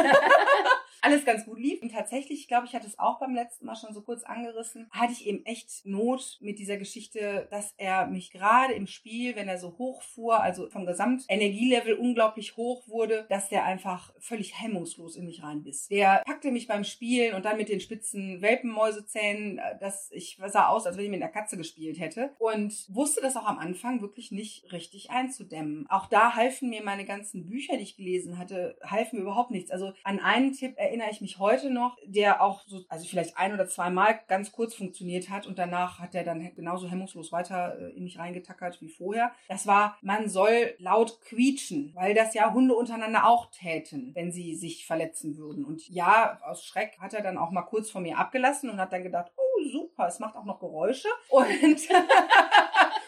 alles 1.01 1.25
ganz 1.25 1.45
gut 1.45 1.59
lief. 1.59 1.81
Und 1.81 1.91
tatsächlich, 1.91 2.47
glaube 2.47 2.65
ich, 2.67 2.75
hatte 2.75 2.87
es 2.87 2.99
auch 2.99 3.19
beim 3.19 3.35
letzten 3.35 3.65
Mal 3.65 3.75
schon 3.75 3.93
so 3.93 4.01
kurz 4.01 4.23
angerissen, 4.23 4.87
hatte 4.91 5.13
ich 5.13 5.27
eben 5.27 5.45
echt 5.45 5.85
Not 5.85 6.37
mit 6.41 6.59
dieser 6.59 6.77
Geschichte, 6.77 7.47
dass 7.51 7.73
er 7.77 8.07
mich 8.07 8.31
gerade 8.31 8.73
im 8.73 8.87
Spiel, 8.87 9.35
wenn 9.35 9.47
er 9.47 9.57
so 9.57 9.77
hoch 9.77 10.01
fuhr, 10.01 10.41
also 10.41 10.69
vom 10.69 10.85
Gesamtenergielevel 10.85 11.93
unglaublich 11.93 12.57
hoch 12.57 12.87
wurde, 12.87 13.25
dass 13.29 13.49
der 13.49 13.65
einfach 13.65 14.13
völlig 14.19 14.59
hemmungslos 14.61 15.15
in 15.15 15.25
mich 15.25 15.43
reinbiss. 15.43 15.87
Der 15.87 16.23
packte 16.25 16.51
mich 16.51 16.67
beim 16.67 16.83
Spielen 16.83 17.35
und 17.35 17.45
dann 17.45 17.57
mit 17.57 17.69
den 17.69 17.79
spitzen 17.79 18.41
Welpenmäusezähnen, 18.41 19.57
äh, 19.57 19.77
dass 19.79 20.11
ich 20.11 20.37
sah 20.47 20.67
aus, 20.67 20.85
als 20.85 20.97
wenn 20.97 21.05
ich 21.05 21.11
mit 21.11 21.21
einer 21.21 21.31
Katze 21.31 21.57
gespielt 21.57 21.99
hätte 21.99 22.31
und 22.39 22.85
wusste 22.89 23.21
das 23.21 23.35
auch 23.35 23.45
am 23.45 23.57
Anfang 23.57 24.01
wirklich 24.01 24.31
nicht 24.31 24.71
richtig 24.71 25.11
einzudämmen. 25.11 25.85
Auch 25.89 26.07
da 26.07 26.35
halfen 26.35 26.69
mir 26.69 26.83
meine 26.83 27.05
ganzen 27.05 27.45
Bücher, 27.45 27.77
die 27.77 27.83
ich 27.83 27.97
gelesen 27.97 28.37
hatte, 28.37 28.77
halfen 28.83 29.17
mir 29.17 29.23
überhaupt 29.23 29.51
nichts. 29.51 29.71
Also 29.71 29.93
an 30.03 30.19
einen 30.19 30.53
Tipp 30.53 30.75
erinnere 30.85 31.09
ich 31.11 31.21
mich 31.21 31.39
heute 31.39 31.69
noch, 31.69 31.97
der 32.05 32.41
auch 32.41 32.61
so, 32.67 32.81
also 32.89 33.05
vielleicht 33.05 33.37
ein 33.37 33.53
oder 33.53 33.67
zweimal 33.67 34.19
ganz 34.27 34.51
kurz 34.51 34.73
funktioniert 34.73 35.29
hat 35.29 35.47
und 35.47 35.57
danach 35.57 35.99
hat 35.99 36.15
er 36.15 36.23
dann 36.23 36.53
genauso 36.55 36.89
hemmungslos 36.89 37.31
weiter 37.31 37.77
äh, 37.79 37.97
in 37.97 38.03
mich 38.03 38.19
reingetackert 38.19 38.81
wie 38.81 38.89
vorher. 38.89 39.31
Das 39.47 39.67
war, 39.67 39.97
man 40.01 40.29
soll 40.29 40.75
laut 40.79 41.19
quietschen, 41.21 41.91
weil 41.95 42.13
das 42.13 42.33
ja 42.33 42.53
Hunde 42.53 42.75
untereinander 42.75 43.27
auch 43.27 43.51
täten, 43.51 44.11
wenn 44.13 44.31
sie 44.31 44.55
sich 44.55 44.85
verletzen 44.85 45.37
würden. 45.37 45.65
Und 45.65 45.87
ja, 45.89 46.39
aus 46.43 46.65
Schreck 46.65 46.97
hat 46.99 47.13
er 47.13 47.21
dann 47.21 47.37
auch 47.37 47.51
mal 47.51 47.63
kurz 47.63 47.89
von 47.89 48.03
mir 48.03 48.17
abgelassen 48.17 48.69
und 48.69 48.79
hat 48.79 48.93
dann 48.93 49.03
gedacht, 49.03 49.31
oh 49.37 49.44
super, 49.71 50.07
es 50.07 50.19
macht 50.19 50.35
auch 50.35 50.45
noch 50.45 50.59
Geräusche. 50.59 51.07
Und 51.29 51.45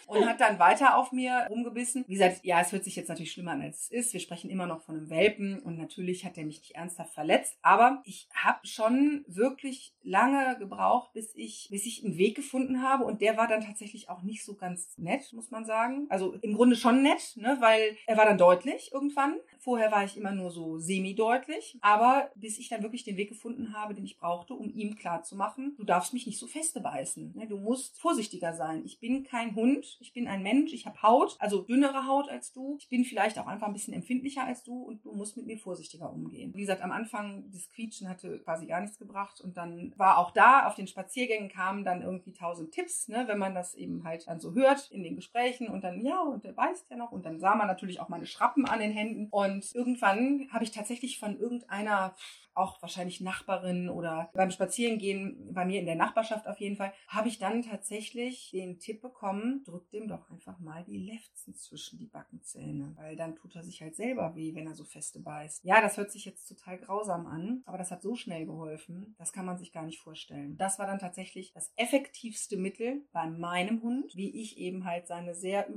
und 0.07 0.25
hat 0.25 0.39
dann 0.39 0.57
weiter 0.57 0.97
auf 0.97 1.11
mir 1.11 1.45
rumgebissen. 1.49 2.05
Wie 2.07 2.13
gesagt, 2.13 2.39
ja, 2.43 2.61
es 2.61 2.71
hört 2.71 2.83
sich 2.83 2.95
jetzt 2.95 3.09
natürlich 3.09 3.31
schlimmer 3.31 3.51
an, 3.51 3.61
als 3.61 3.83
es 3.83 3.91
ist. 3.91 4.13
Wir 4.13 4.19
sprechen 4.19 4.49
immer 4.49 4.65
noch 4.65 4.81
von 4.81 4.95
einem 4.95 5.09
Welpen 5.09 5.59
und 5.59 5.77
natürlich 5.77 6.25
hat 6.25 6.37
er 6.37 6.45
mich 6.45 6.59
nicht 6.59 6.75
ernsthaft 6.75 7.13
verletzt, 7.13 7.57
aber 7.61 8.01
ich 8.05 8.27
habe 8.33 8.65
schon 8.65 9.25
wirklich 9.27 9.93
lange 10.01 10.57
gebraucht, 10.57 11.11
bis 11.13 11.35
ich, 11.35 11.67
bis 11.69 11.85
ich 11.85 12.03
einen 12.03 12.17
Weg 12.17 12.35
gefunden 12.35 12.81
habe 12.81 13.03
und 13.03 13.21
der 13.21 13.37
war 13.37 13.47
dann 13.47 13.61
tatsächlich 13.61 14.09
auch 14.09 14.21
nicht 14.23 14.43
so 14.43 14.55
ganz 14.55 14.97
nett, 14.97 15.31
muss 15.33 15.51
man 15.51 15.65
sagen. 15.65 16.07
Also 16.09 16.33
im 16.41 16.53
Grunde 16.53 16.75
schon 16.75 17.03
nett, 17.03 17.33
ne, 17.35 17.57
weil 17.59 17.97
er 18.07 18.17
war 18.17 18.25
dann 18.25 18.37
deutlich 18.37 18.91
irgendwann. 18.93 19.35
Vorher 19.59 19.91
war 19.91 20.05
ich 20.05 20.15
immer 20.15 20.31
nur 20.31 20.51
so 20.51 20.77
semi-deutlich, 20.77 21.77
aber 21.81 22.31
bis 22.35 22.57
ich 22.57 22.69
dann 22.69 22.83
wirklich 22.83 23.03
den 23.03 23.17
Weg 23.17 23.29
gefunden 23.29 23.73
habe, 23.73 23.93
den 23.93 24.05
ich 24.05 24.17
brauchte, 24.17 24.53
um 24.53 24.69
ihm 24.69 24.95
klarzumachen, 24.95 25.75
du 25.77 25.83
darfst 25.83 26.13
mich 26.13 26.25
nicht 26.25 26.36
so 26.39 26.47
feste 26.47 26.81
beißen. 26.81 27.33
Ne? 27.35 27.47
Du 27.47 27.57
musst 27.57 27.99
vorsichtiger 27.99 28.53
sein. 28.53 28.83
Ich 28.85 28.99
bin 28.99 29.23
kein 29.23 29.55
Hund, 29.55 29.97
ich 29.99 30.13
bin 30.13 30.27
ein 30.27 30.43
Mensch, 30.43 30.73
ich 30.73 30.85
habe 30.85 31.01
Haut, 31.01 31.35
also 31.39 31.61
dünnere 31.61 32.07
Haut 32.07 32.29
als 32.29 32.51
du. 32.51 32.77
Ich 32.79 32.89
bin 32.89 33.03
vielleicht 33.03 33.39
auch 33.39 33.47
einfach 33.47 33.67
ein 33.67 33.73
bisschen 33.73 33.93
empfindlicher 33.93 34.43
als 34.43 34.63
du 34.63 34.81
und 34.81 35.03
du 35.03 35.13
musst 35.13 35.37
mit 35.37 35.45
mir 35.45 35.57
vorsichtiger 35.57 36.11
umgehen. 36.11 36.53
Wie 36.53 36.61
gesagt, 36.61 36.81
am 36.81 36.91
Anfang 36.91 37.45
das 37.51 37.69
Quietschen 37.69 38.09
hatte 38.09 38.39
quasi 38.39 38.65
gar 38.65 38.81
nichts 38.81 38.97
gebracht 38.97 39.41
und 39.41 39.57
dann 39.57 39.93
war 39.97 40.17
auch 40.17 40.31
da 40.31 40.67
auf 40.67 40.75
den 40.75 40.87
Spaziergängen 40.87 41.49
kamen 41.49 41.83
dann 41.83 42.01
irgendwie 42.01 42.33
tausend 42.33 42.71
Tipps, 42.71 43.07
ne, 43.07 43.25
wenn 43.27 43.37
man 43.37 43.55
das 43.55 43.75
eben 43.75 44.03
halt 44.03 44.27
dann 44.27 44.39
so 44.39 44.53
hört 44.53 44.91
in 44.91 45.03
den 45.03 45.15
Gesprächen 45.15 45.67
und 45.67 45.83
dann 45.83 46.01
ja 46.05 46.21
und 46.21 46.43
der 46.43 46.53
beißt 46.53 46.89
ja 46.89 46.97
noch 46.97 47.11
und 47.11 47.25
dann 47.25 47.39
sah 47.39 47.55
man 47.55 47.67
natürlich 47.67 47.99
auch 47.99 48.09
meine 48.09 48.25
Schrappen 48.25 48.65
an 48.65 48.79
den 48.79 48.91
Händen 48.91 49.27
und 49.31 49.73
irgendwann 49.73 50.47
habe 50.51 50.63
ich 50.63 50.71
tatsächlich 50.71 51.19
von 51.19 51.39
irgendeiner 51.39 52.15
auch 52.57 52.81
wahrscheinlich 52.81 53.21
Nachbarin 53.21 53.89
oder 53.89 54.29
beim 54.33 54.51
Spazierengehen 54.51 55.53
bei 55.53 55.63
mir 55.63 55.79
in 55.79 55.85
der 55.85 55.95
Nachbarschaft 55.95 56.26
auf 56.31 56.59
jeden 56.59 56.75
Fall, 56.75 56.93
habe 57.07 57.27
ich 57.27 57.39
dann 57.39 57.61
tatsächlich 57.61 58.51
den 58.51 58.79
Tipp 58.79 59.01
bekommen, 59.01 59.63
drück 59.65 59.89
dem 59.91 60.07
doch 60.07 60.29
einfach 60.29 60.59
mal 60.59 60.83
die 60.83 60.97
Lefzen 60.97 61.55
zwischen 61.55 61.99
die 61.99 62.07
Backenzähne, 62.07 62.93
weil 62.95 63.15
dann 63.15 63.35
tut 63.35 63.55
er 63.55 63.63
sich 63.63 63.81
halt 63.81 63.95
selber 63.95 64.35
weh, 64.35 64.53
wenn 64.55 64.67
er 64.67 64.75
so 64.75 64.83
feste 64.83 65.19
beißt. 65.19 65.63
Ja, 65.63 65.81
das 65.81 65.97
hört 65.97 66.11
sich 66.11 66.25
jetzt 66.25 66.47
total 66.47 66.77
grausam 66.77 67.27
an, 67.27 67.61
aber 67.65 67.77
das 67.77 67.91
hat 67.91 68.01
so 68.01 68.15
schnell 68.15 68.45
geholfen, 68.45 69.15
das 69.17 69.33
kann 69.33 69.45
man 69.45 69.57
sich 69.57 69.71
gar 69.71 69.85
nicht 69.85 69.99
vorstellen. 69.99 70.57
Das 70.57 70.79
war 70.79 70.87
dann 70.87 70.99
tatsächlich 70.99 71.53
das 71.53 71.71
effektivste 71.75 72.57
Mittel 72.57 73.05
bei 73.11 73.27
meinem 73.27 73.81
Hund, 73.81 74.15
wie 74.15 74.41
ich 74.41 74.57
eben 74.57 74.85
halt 74.85 75.07
seine 75.07 75.35
sehr 75.35 75.69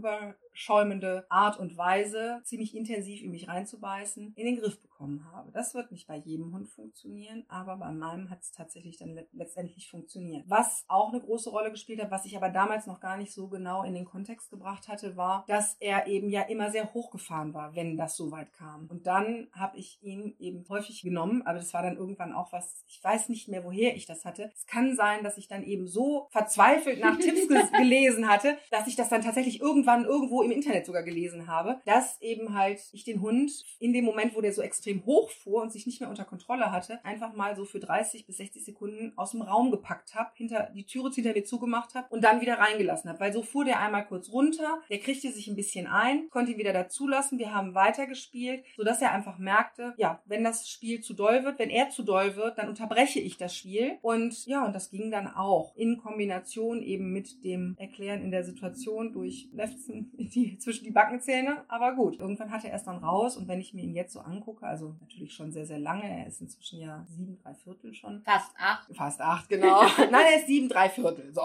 überschäumende 0.61 1.25
Art 1.31 1.59
und 1.59 1.79
Weise, 1.79 2.43
ziemlich 2.45 2.77
intensiv 2.77 3.23
in 3.23 3.31
mich 3.31 3.49
reinzubeißen, 3.49 4.35
in 4.37 4.45
den 4.45 4.57
Griff 4.57 4.79
bekommen 4.83 5.25
habe. 5.33 5.51
Das 5.53 5.75
wird 5.75 5.91
nicht 5.91 6.07
bei 6.07 6.17
jedem 6.17 6.53
Hund 6.53 6.69
funktionieren, 6.69 7.45
aber 7.49 7.77
bei 7.77 7.91
meinem 7.91 8.29
hat 8.29 8.43
es 8.43 8.53
tatsächlich 8.53 8.99
dann 8.99 9.19
letztendlich 9.33 9.89
funktioniert. 9.89 10.45
Was 10.49 10.85
auch 10.89 11.13
eine 11.13 11.23
große 11.23 11.49
Rolle 11.49 11.71
gespielt 11.71 12.03
hat, 12.03 12.11
was 12.11 12.27
ich 12.27 12.37
aber 12.37 12.51
damals 12.51 12.87
noch 12.87 13.01
gar 13.01 13.17
nicht 13.17 13.33
so 13.33 13.49
genau 13.49 13.85
in 13.85 13.95
den 13.95 14.05
Kontext 14.05 14.51
gebracht 14.51 14.89
hatte, 14.89 15.17
war, 15.17 15.45
dass 15.49 15.77
er 15.81 16.07
eben 16.07 16.29
ja 16.29 16.43
immer 16.43 16.71
sehr 16.71 16.93
hochgefahren 16.93 17.55
war, 17.55 17.75
wenn 17.75 17.97
das 17.97 18.17
so 18.17 18.31
weit 18.31 18.53
kam. 18.53 18.87
Und 18.91 19.07
dann 19.07 19.49
habe 19.53 19.79
ich 19.79 19.99
ihn 20.03 20.35
eben 20.39 20.67
häufig 20.69 21.01
genommen, 21.01 21.43
aber 21.47 21.59
das 21.59 21.73
war 21.73 21.83
dann 21.83 21.97
irgendwann 21.97 22.35
auch 22.35 22.53
was, 22.53 22.85
ich 22.87 23.03
weiß 23.03 23.31
nicht 23.31 23.49
mehr, 23.49 23.65
woher 23.65 23.97
ich 23.97 24.05
das 24.05 24.27
hatte. 24.27 24.51
Es 24.55 24.67
kann 24.67 24.95
sein, 24.95 25.25
dass 25.25 25.39
ich 25.39 25.49
dann 25.49 25.63
eben 25.63 25.87
so 25.87 26.29
verzweifelt 26.31 27.01
nach 27.01 27.17
Tipps 27.17 27.49
gelesen 27.73 28.29
hatte, 28.29 28.59
dass 28.71 28.87
ich 28.87 28.97
das 28.97 29.09
dann 29.09 29.23
tatsächlich 29.23 29.61
irgendwann 29.61 30.05
irgendwo 30.05 30.43
im 30.43 30.50
Internet 30.51 30.87
sogar 30.87 31.03
gelesen 31.03 31.47
habe, 31.47 31.81
dass 31.85 32.21
eben 32.21 32.55
halt 32.55 32.81
ich 32.93 33.05
den 33.05 33.21
Hund 33.21 33.65
in 33.79 33.93
dem 33.93 34.05
Moment, 34.05 34.35
wo 34.35 34.41
der 34.41 34.53
so 34.53 34.63
extrem 34.63 35.05
hoch 35.07 35.31
fuhr 35.31 35.63
und 35.63 35.73
sich 35.73 35.87
nicht 35.87 36.01
mehr 36.01 36.11
unter 36.11 36.25
Kontrolle 36.25 36.41
Kontrolle 36.51 36.73
hatte, 36.73 37.05
einfach 37.05 37.35
mal 37.35 37.55
so 37.55 37.65
für 37.65 37.79
30 37.79 38.27
bis 38.27 38.39
60 38.39 38.65
Sekunden 38.65 39.13
aus 39.17 39.33
dem 39.33 39.43
Raum 39.43 39.71
gepackt 39.71 40.15
habe, 40.15 40.31
hinter 40.35 40.71
die 40.75 40.85
Türe 40.85 41.11
hinter 41.11 41.33
mir 41.33 41.45
zugemacht 41.45 41.95
habe 41.95 42.07
und 42.11 42.25
dann 42.25 42.41
wieder 42.41 42.59
reingelassen 42.59 43.09
habe. 43.09 43.21
Weil 43.21 43.33
so 43.33 43.43
fuhr 43.43 43.65
der 43.65 43.79
einmal 43.79 44.07
kurz 44.07 44.33
runter, 44.33 44.81
der 44.91 44.99
kriegte 44.99 45.31
sich 45.31 45.49
ein 45.49 45.57
bisschen 45.57 45.87
ein, 45.87 46.29
konnte 46.31 46.53
ihn 46.53 46.59
wieder 46.59 46.73
dazulassen. 46.73 47.39
Wir 47.39 47.55
haben 47.55 47.75
weitergespielt, 47.75 48.65
sodass 48.77 49.01
er 49.03 49.13
einfach 49.13 49.39
merkte, 49.39 49.95
ja, 49.97 50.23
wenn 50.27 50.43
das 50.43 50.69
Spiel 50.69 51.01
zu 51.01 51.15
doll 51.15 51.45
wird, 51.45 51.59
wenn 51.59 51.71
er 51.71 51.91
zu 51.91 52.03
doll 52.03 52.37
wird, 52.37 52.59
dann 52.59 52.69
unterbreche 52.69 53.21
ich 53.21 53.37
das 53.37 53.55
Spiel. 53.57 53.99
Und 54.03 54.47
ja, 54.47 54.65
und 54.65 54.75
das 54.75 54.91
ging 54.91 55.11
dann 55.11 55.29
auch 55.29 55.77
in 55.77 55.99
Kombination 55.99 56.83
eben 56.83 57.13
mit 57.13 57.45
dem 57.45 57.77
Erklären 57.79 58.23
in 58.23 58.31
der 58.31 58.45
Situation 58.45 59.13
durch 59.13 59.49
Lefzen 59.53 60.13
die, 60.35 60.59
zwischen 60.59 60.85
die 60.85 60.91
Backenzähne. 60.91 61.65
Aber 61.69 61.95
gut, 61.95 62.19
irgendwann 62.19 62.51
hatte 62.51 62.69
er 62.69 62.77
es 62.77 62.85
dann 62.85 62.99
raus 62.99 63.37
und 63.37 63.49
wenn 63.49 63.61
ich 63.61 63.75
mir 63.75 63.83
ihn 63.83 63.95
jetzt 63.95 64.13
so 64.13 64.21
angucke, 64.21 64.67
also 64.67 64.95
natürlich 65.01 65.35
schon 65.35 65.53
sehr, 65.53 65.67
sehr 65.67 65.79
lange, 65.79 66.05
er 66.05 66.27
ist 66.27 66.41
inzwischen 66.41 66.81
ja 66.81 67.05
sieben, 67.09 67.39
drei 67.43 67.55
Viertel 67.55 67.95
schon. 67.95 68.23
Fast 68.23 68.53
acht. 68.59 68.95
Fast 68.95 69.21
acht, 69.21 69.49
genau. 69.49 69.83
Nein, 69.99 70.27
er 70.33 70.39
ist 70.39 70.47
sieben, 70.47 70.69
drei 70.69 70.89
Viertel. 70.89 71.33
So. 71.35 71.43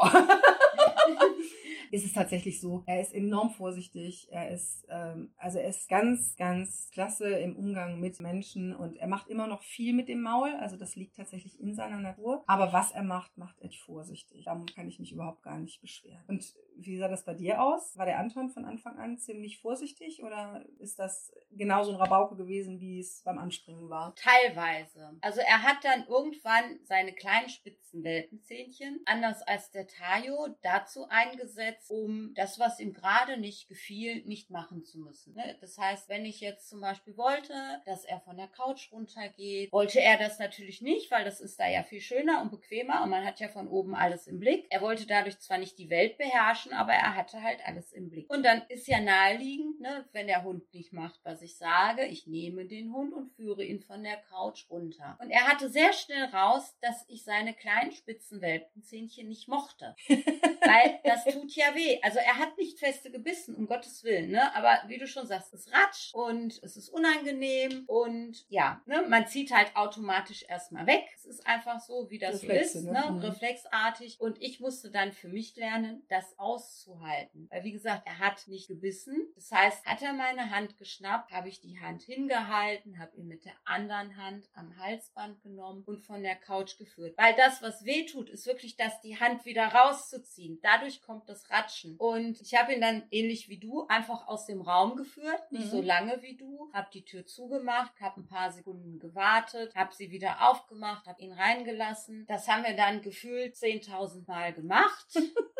Ist 1.91 2.05
es 2.05 2.13
tatsächlich 2.13 2.60
so. 2.60 2.84
Er 2.86 3.01
ist 3.01 3.13
enorm 3.13 3.51
vorsichtig. 3.51 4.27
Er 4.31 4.49
ist, 4.49 4.86
ähm, 4.89 5.34
also 5.38 5.60
er 5.60 5.69
ist 5.69 5.88
ganz, 5.88 6.36
ganz 6.36 6.89
klasse 6.91 7.29
im 7.29 7.55
Umgang 7.55 7.99
mit 7.99 8.19
Menschen 8.19 8.75
und 8.75 8.97
er 8.97 9.08
macht 9.08 9.27
immer 9.29 9.47
noch 9.47 9.62
viel 9.63 9.93
mit 9.93 10.10
dem 10.10 10.21
Maul. 10.21 10.49
Also 10.60 10.77
das 10.77 10.95
liegt 10.95 11.15
tatsächlich 11.15 11.60
in 11.60 11.73
seiner 11.73 11.99
Natur. 11.99 12.43
Aber 12.47 12.73
was 12.73 12.91
er 12.91 13.03
macht, 13.03 13.38
macht 13.38 13.62
er 13.62 13.69
vorsichtig. 13.71 14.45
Da 14.45 14.62
kann 14.75 14.88
ich 14.88 14.99
mich 14.99 15.12
überhaupt 15.12 15.43
gar 15.43 15.58
nicht 15.58 15.81
beschweren. 15.81 16.23
Und 16.27 16.43
Wie 16.77 16.97
sah 16.97 17.08
das 17.08 17.23
bei 17.23 17.34
dir 17.34 17.62
aus? 17.62 17.97
War 17.97 18.05
der 18.05 18.19
Anton 18.19 18.49
von 18.49 18.65
Anfang 18.65 18.97
an 18.97 19.17
ziemlich 19.17 19.60
vorsichtig 19.60 20.21
oder 20.23 20.65
ist 20.79 20.99
das 20.99 21.31
genauso 21.51 21.91
ein 21.91 21.97
Rabauke 21.97 22.36
gewesen, 22.36 22.79
wie 22.81 22.99
es 22.99 23.21
beim 23.23 23.38
Anspringen 23.38 23.89
war? 23.89 24.13
Teilweise. 24.15 25.17
Also 25.21 25.39
er 25.39 25.63
hat 25.63 25.84
dann 25.84 26.05
irgendwann 26.08 26.79
seine 26.84 27.13
kleinen 27.13 27.49
spitzen 27.49 28.03
Welpenzähnchen, 28.03 29.01
anders 29.05 29.41
als 29.43 29.71
der 29.71 29.88
Tayo, 29.88 30.49
dazu 30.86 31.08
eingesetzt, 31.10 31.89
um 31.89 32.34
das, 32.36 32.60
was 32.60 32.80
ihm 32.80 32.93
gerade 32.93 33.38
nicht 33.38 33.67
gefiel, 33.67 34.24
nicht 34.26 34.50
machen 34.50 34.84
zu 34.84 35.00
müssen. 35.00 35.34
Ne? 35.34 35.58
Das 35.62 35.78
heißt, 35.78 36.10
wenn 36.10 36.26
ich 36.26 36.39
jetzt 36.41 36.69
zum 36.69 36.82
Beispiel 36.82 37.17
wollte, 37.17 37.54
dass 37.86 38.06
er 38.06 38.19
von 38.19 38.38
der 38.38 38.48
Couch 38.48 38.91
runtergeht, 38.91 39.71
wollte 39.71 40.00
er 40.00 40.17
das 40.17 40.39
natürlich 40.39 40.82
nicht, 40.82 41.10
weil 41.12 41.26
das 41.26 41.41
ist 41.41 41.60
da 41.60 41.67
ja 41.67 41.84
viel 41.84 42.02
schöner 42.02 42.41
und 42.41 42.52
bequemer 42.52 43.04
und 43.04 43.10
man 43.10 43.26
hat 43.26 43.39
ja 43.39 43.48
von 43.48 43.67
oben 43.67 43.95
alles 43.95 44.28
im 44.28 44.39
Blick. 44.39 44.67
Er 44.69 44.82
wollte 44.82 45.08
dadurch 45.08 45.39
zwar 45.39 45.58
nicht 45.58 45.78
die 45.80 45.89
Welt 45.89 46.17
beherrschen, 46.17 46.74
aber 46.74 46.93
er 46.93 47.15
hatte 47.15 47.41
halt 47.41 47.65
alles 47.65 47.91
im 47.91 48.10
Blick. 48.10 48.30
Und 48.32 48.43
dann 48.43 48.62
ist 48.69 48.88
ja 48.88 49.00
naheliegend, 49.00 49.80
ne, 49.80 50.06
wenn 50.12 50.28
der 50.28 50.43
Hund 50.43 50.71
nicht 50.74 50.93
macht, 50.93 51.19
was 51.24 51.41
ich 51.41 51.58
sage, 51.58 52.06
ich 52.06 52.28
nehme 52.28 52.65
den 52.65 52.93
Hund 52.93 53.13
und 53.13 53.32
führe 53.32 53.63
ihn 53.63 53.82
von 53.82 54.04
der 54.04 54.17
Couch 54.17 54.69
runter. 54.69 55.17
Und 55.19 55.32
er 55.32 55.48
hatte 55.48 55.69
sehr 55.69 55.93
schnell 55.93 56.26
raus, 56.26 56.76
dass 56.82 57.06
ich 57.08 57.24
seine 57.24 57.54
kleinen 57.54 57.91
spitzen 57.91 58.41
Welpenzähnchen 58.41 59.28
nicht 59.28 59.48
mochte. 59.48 59.95
Weil 60.75 60.99
das 61.03 61.25
tut 61.25 61.55
ja 61.55 61.73
weh. 61.75 61.99
Also 62.01 62.19
er 62.19 62.38
hat 62.38 62.57
nicht 62.57 62.79
feste 62.79 63.11
gebissen, 63.11 63.55
um 63.55 63.67
Gottes 63.67 64.03
Willen, 64.03 64.31
ne? 64.31 64.53
Aber 64.55 64.81
wie 64.88 64.97
du 64.97 65.07
schon 65.07 65.27
sagst, 65.27 65.53
es 65.53 65.71
ratscht 65.71 66.13
und 66.13 66.61
es 66.63 66.77
ist 66.77 66.89
unangenehm 66.89 67.83
und 67.88 68.45
ja, 68.49 68.81
ne? 68.85 69.03
Man 69.07 69.27
zieht 69.27 69.51
halt 69.51 69.75
automatisch 69.75 70.45
erstmal 70.47 70.88
weg. 70.88 71.05
Es 71.15 71.25
ist 71.25 71.47
einfach 71.47 71.79
so, 71.79 72.09
wie 72.09 72.17
das 72.17 72.41
Reflexe, 72.41 72.81
so 72.81 72.88
ist, 72.89 72.93
ne? 72.93 72.93
ne? 72.93 73.11
Mhm. 73.11 73.19
Reflexartig. 73.19 74.19
Und 74.19 74.41
ich 74.41 74.59
musste 74.59 74.91
dann 74.91 75.13
für 75.13 75.27
mich 75.27 75.55
lernen, 75.55 76.03
das 76.09 76.38
auszuhalten. 76.38 77.47
Weil 77.51 77.63
wie 77.63 77.71
gesagt, 77.71 78.03
er 78.05 78.19
hat 78.19 78.47
nicht 78.47 78.67
gebissen. 78.67 79.27
Das 79.35 79.51
heißt, 79.51 79.85
hat 79.85 80.01
er 80.01 80.13
meine 80.13 80.49
Hand 80.49 80.77
geschnappt, 80.77 81.31
habe 81.31 81.49
ich 81.49 81.61
die 81.61 81.79
Hand 81.79 82.03
hingehalten, 82.03 82.99
habe 82.99 83.15
ihn 83.17 83.27
mit 83.27 83.45
der 83.45 83.53
anderen 83.65 84.17
Hand 84.17 84.49
am 84.53 84.77
Halsband 84.77 85.41
genommen 85.41 85.83
und 85.85 86.01
von 86.01 86.23
der 86.23 86.35
Couch 86.35 86.77
geführt. 86.77 87.17
Weil 87.17 87.35
das, 87.35 87.61
was 87.61 87.85
weh 87.85 88.05
tut, 88.05 88.29
ist 88.29 88.45
wirklich, 88.45 88.75
dass 88.75 89.01
die 89.01 89.19
Hand 89.19 89.45
wieder 89.45 89.67
rauszuziehen. 89.67 90.59
Dadurch 90.65 91.04
kommt 91.04 91.30
das 91.30 91.51
Ratschen. 91.51 91.95
Und 91.97 92.41
ich 92.41 92.56
habe 92.56 92.73
ihn 92.73 92.82
dann 92.82 93.04
ähnlich 93.12 93.49
wie 93.49 93.60
du 93.60 93.86
einfach 93.86 94.28
aus 94.28 94.47
dem 94.47 94.62
Raum 94.62 94.95
geführt, 94.95 95.51
nicht 95.51 95.65
mhm. 95.65 95.69
so 95.69 95.82
lange 95.84 96.23
wie 96.23 96.36
du, 96.36 96.71
habe 96.73 96.89
die 96.91 97.06
Tür 97.06 97.23
zugemacht, 97.28 97.91
habe 98.01 98.21
ein 98.21 98.25
paar 98.25 98.51
Sekunden 98.51 98.97
gewartet, 98.97 99.75
habe 99.75 99.93
sie 99.93 100.10
wieder 100.10 100.49
aufgemacht, 100.49 101.06
habe 101.06 101.21
ihn 101.21 101.34
reingelassen. 101.34 102.25
Das 102.28 102.47
haben 102.47 102.63
wir 102.63 102.75
dann 102.75 103.04
gefühlt 103.04 103.54
10.000 103.54 104.25
Mal 104.25 104.54
gemacht. 104.54 105.06